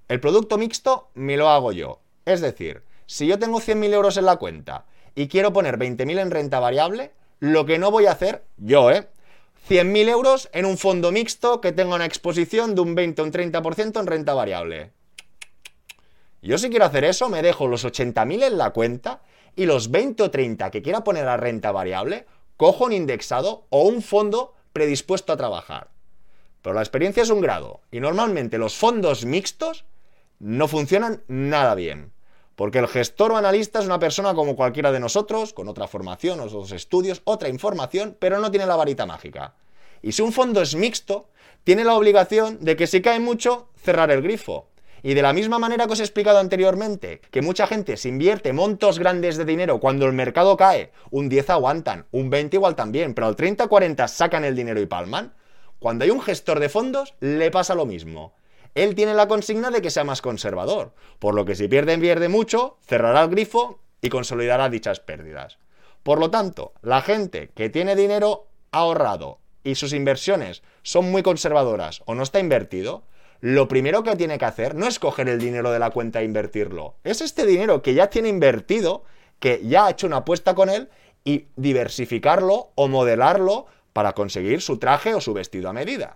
el 0.08 0.20
producto 0.20 0.58
mixto 0.58 1.10
me 1.16 1.38
lo 1.38 1.50
hago 1.50 1.72
yo. 1.72 2.02
Es 2.26 2.40
decir, 2.40 2.84
si 3.08 3.26
yo 3.26 3.40
tengo 3.40 3.60
100.000 3.60 3.94
euros 3.94 4.18
en 4.18 4.26
la 4.26 4.38
cuenta 4.38 4.86
y 5.16 5.28
quiero 5.28 5.52
poner 5.52 5.78
20.000 5.78 6.20
en 6.20 6.32
renta 6.32 6.60
variable, 6.60 7.12
lo 7.40 7.66
que 7.66 7.80
no 7.80 7.90
voy 7.90 8.06
a 8.06 8.12
hacer, 8.12 8.44
yo, 8.58 8.92
¿eh? 8.92 9.08
100.000 9.68 10.10
euros 10.10 10.50
en 10.54 10.66
un 10.66 10.78
fondo 10.78 11.12
mixto 11.12 11.62
que 11.62 11.72
tenga 11.72 11.96
una 11.96 12.06
exposición 12.06 12.76
de 12.76 12.82
un 12.82 12.96
20 12.96 13.22
o 13.22 13.26
un 13.26 13.32
30% 13.32 14.00
en 14.00 14.08
renta 14.08 14.34
variable. 14.34 14.92
Yo 16.42 16.58
si 16.58 16.70
quiero 16.70 16.86
hacer 16.86 17.04
eso, 17.04 17.28
me 17.28 17.42
dejo 17.42 17.68
los 17.68 17.86
80.000 17.86 18.44
en 18.44 18.58
la 18.58 18.70
cuenta 18.70 19.22
y 19.56 19.66
los 19.66 19.92
20 19.92 20.24
o 20.24 20.32
30 20.32 20.72
que 20.72 20.82
quiera 20.82 21.04
poner 21.04 21.28
a 21.28 21.38
renta 21.38 21.72
variable, 21.72 22.28
cojo 22.56 22.86
un 22.86 22.94
indexado 22.94 23.66
o 23.70 23.84
un 23.84 24.02
fondo 24.02 24.54
predispuesto 24.72 25.34
a 25.34 25.38
trabajar. 25.38 25.90
La 26.74 26.82
experiencia 26.82 27.24
es 27.24 27.30
un 27.30 27.42
grado 27.42 27.82
y 27.92 28.00
normalmente 28.00 28.58
los 28.58 28.76
fondos 28.76 29.26
mixtos 29.26 29.86
no 30.40 30.68
funcionan 30.68 31.24
nada 31.28 31.76
bien. 31.76 32.12
Porque 32.56 32.80
el 32.80 32.88
gestor 32.88 33.32
o 33.32 33.38
analista 33.38 33.80
es 33.80 33.86
una 33.86 34.00
persona 34.00 34.34
como 34.34 34.56
cualquiera 34.56 34.92
de 34.92 35.00
nosotros, 35.00 35.54
con 35.54 35.70
otra 35.70 35.88
formación, 35.88 36.42
otros 36.42 36.74
estudios, 36.74 37.22
otra 37.24 37.48
información, 37.48 38.18
pero 38.20 38.40
no 38.40 38.52
tiene 38.52 38.66
la 38.66 38.76
varita 38.76 39.06
mágica. 39.06 39.54
Y 40.02 40.12
si 40.12 40.22
un 40.22 40.34
fondo 40.34 40.62
es 40.62 40.76
mixto, 40.76 41.30
tiene 41.64 41.84
la 41.84 41.96
obligación 41.96 42.58
de 42.60 42.76
que 42.76 42.88
si 42.88 43.02
cae 43.02 43.20
mucho, 43.20 43.70
cerrar 43.82 44.12
el 44.12 44.22
grifo. 44.22 44.68
Y 45.02 45.14
de 45.14 45.22
la 45.22 45.32
misma 45.32 45.60
manera 45.60 45.88
que 45.88 45.94
os 45.94 46.00
he 46.02 46.04
explicado 46.04 46.40
anteriormente, 46.40 47.22
que 47.32 47.42
mucha 47.42 47.68
gente 47.68 47.96
se 47.96 48.10
invierte 48.10 48.52
montos 48.52 49.00
grandes 49.00 49.38
de 49.38 49.46
dinero 49.46 49.80
cuando 49.80 50.06
el 50.06 50.14
mercado 50.14 50.58
cae, 50.58 50.92
un 51.12 51.30
10 51.30 51.52
aguantan, 51.52 52.08
un 52.12 52.30
20 52.30 52.58
igual 52.58 52.76
también, 52.76 53.14
pero 53.14 53.28
al 53.28 53.38
30-40 53.38 54.08
sacan 54.10 54.44
el 54.44 54.56
dinero 54.56 54.82
y 54.82 54.86
palman, 54.86 55.34
cuando 55.80 56.04
hay 56.04 56.12
un 56.12 56.22
gestor 56.22 56.60
de 56.60 56.70
fondos 56.70 57.16
le 57.20 57.52
pasa 57.52 57.76
lo 57.76 57.86
mismo. 57.86 58.34
Él 58.76 58.96
tiene 58.96 59.14
la 59.14 59.28
consigna 59.28 59.72
de 59.72 59.82
que 59.82 59.90
sea 59.90 60.04
más 60.04 60.22
conservador, 60.22 60.94
por 61.18 61.34
lo 61.34 61.46
que 61.46 61.56
si 61.56 61.68
pierde, 61.68 61.98
pierde 61.98 62.30
mucho, 62.30 62.78
cerrará 62.86 63.24
el 63.24 63.30
grifo 63.30 63.80
y 64.02 64.10
consolidará 64.10 64.70
dichas 64.70 65.00
pérdidas. 65.00 65.58
Por 66.04 66.20
lo 66.20 66.30
tanto, 66.30 66.74
la 66.82 67.02
gente 67.02 67.50
que 67.56 67.70
tiene 67.70 67.96
dinero 67.96 68.48
ahorrado 68.72 69.40
y 69.64 69.76
sus 69.76 69.94
inversiones 69.94 70.64
son 70.84 71.12
muy 71.12 71.24
conservadoras 71.24 72.02
o 72.06 72.16
no 72.16 72.24
está 72.24 72.40
invertido, 72.40 73.04
lo 73.42 73.68
primero 73.68 74.04
que 74.04 74.16
tiene 74.16 74.38
que 74.38 74.46
hacer 74.46 74.76
no 74.76 74.88
es 74.88 75.00
coger 75.00 75.30
el 75.30 75.40
dinero 75.40 75.72
de 75.72 75.80
la 75.80 75.92
cuenta 75.92 76.22
e 76.22 76.26
invertirlo. 76.26 76.96
Es 77.04 77.22
este 77.22 77.46
dinero 77.46 77.82
que 77.82 77.94
ya 77.94 78.10
tiene 78.10 78.30
invertido, 78.30 79.04
que 79.40 79.62
ya 79.64 79.86
ha 79.86 79.92
hecho 79.92 80.08
una 80.08 80.18
apuesta 80.18 80.56
con 80.56 80.70
él 80.70 80.90
y 81.24 81.48
diversificarlo 81.56 82.72
o 82.76 82.88
modelarlo 82.88 83.68
para 84.00 84.14
conseguir 84.14 84.62
su 84.62 84.78
traje 84.78 85.14
o 85.14 85.20
su 85.20 85.34
vestido 85.34 85.68
a 85.68 85.74
medida. 85.74 86.16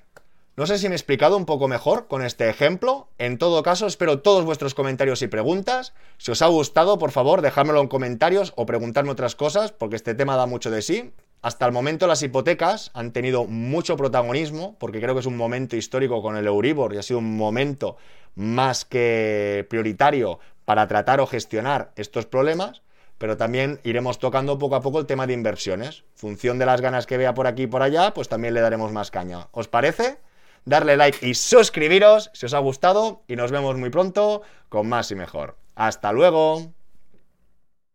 No 0.56 0.66
sé 0.66 0.78
si 0.78 0.88
me 0.88 0.96
he 0.96 0.96
explicado 0.96 1.36
un 1.36 1.46
poco 1.46 1.68
mejor 1.68 2.08
con 2.08 2.24
este 2.24 2.50
ejemplo. 2.50 3.10
En 3.18 3.38
todo 3.38 3.62
caso, 3.62 3.88
espero 3.88 4.22
todos 4.22 4.46
vuestros 4.46 4.74
comentarios 4.74 5.22
y 5.22 5.28
preguntas. 5.28 5.94
Si 6.18 6.32
os 6.32 6.42
ha 6.42 6.48
gustado, 6.48 6.98
por 6.98 7.12
favor, 7.12 7.42
dejádmelo 7.42 7.82
en 7.82 7.90
comentarios 7.90 8.54
o 8.56 8.66
preguntarme 8.66 9.12
otras 9.12 9.36
cosas, 9.36 9.74
porque 9.74 9.98
este 9.98 10.16
tema 10.16 10.38
da 10.38 10.46
mucho 10.46 10.72
de 10.72 10.82
sí. 10.82 11.12
Hasta 11.42 11.66
el 11.66 11.74
momento 11.74 12.08
las 12.08 12.24
hipotecas 12.24 12.90
han 12.94 13.12
tenido 13.12 13.44
mucho 13.48 13.98
protagonismo, 13.98 14.78
porque 14.80 15.02
creo 15.02 15.14
que 15.14 15.20
es 15.20 15.26
un 15.26 15.36
momento 15.36 15.76
histórico 15.76 16.22
con 16.22 16.38
el 16.38 16.48
Euribor 16.48 16.94
y 16.94 17.00
ha 17.00 17.04
sido 17.04 17.20
un 17.20 17.36
momento 17.36 17.98
más 18.36 18.86
que 18.86 19.68
prioritario 19.70 20.40
para 20.64 20.88
tratar 20.88 21.20
o 21.20 21.28
gestionar 21.28 21.92
estos 21.98 22.28
problemas, 22.28 22.82
pero 23.24 23.38
también 23.38 23.80
iremos 23.86 24.20
tocando 24.20 24.60
poco 24.60 24.76
a 24.76 24.82
poco 24.82 25.00
el 25.00 25.06
tema 25.06 25.26
de 25.26 25.32
inversiones. 25.32 26.04
Función 26.14 26.60
de 26.60 26.66
las 26.66 26.82
ganas 26.82 27.06
que 27.06 27.16
vea 27.16 27.34
por 27.34 27.48
aquí 27.48 27.62
y 27.62 27.68
por 27.68 27.82
allá, 27.82 28.14
pues 28.14 28.28
también 28.28 28.54
le 28.54 28.60
daremos 28.60 28.92
más 28.92 29.12
caña. 29.12 29.48
¿Os 29.54 29.70
parece? 29.70 30.18
darle 30.66 30.98
like 30.98 31.26
y 31.26 31.34
suscribiros 31.34 32.32
si 32.34 32.48
os 32.48 32.54
ha 32.54 32.60
gustado 32.60 33.24
y 33.30 33.38
nos 33.38 33.50
vemos 33.50 33.78
muy 33.78 33.90
pronto 33.90 34.42
con 34.68 34.90
más 34.90 35.10
y 35.12 35.16
mejor. 35.16 35.56
Hasta 35.74 36.12
luego. 36.12 36.74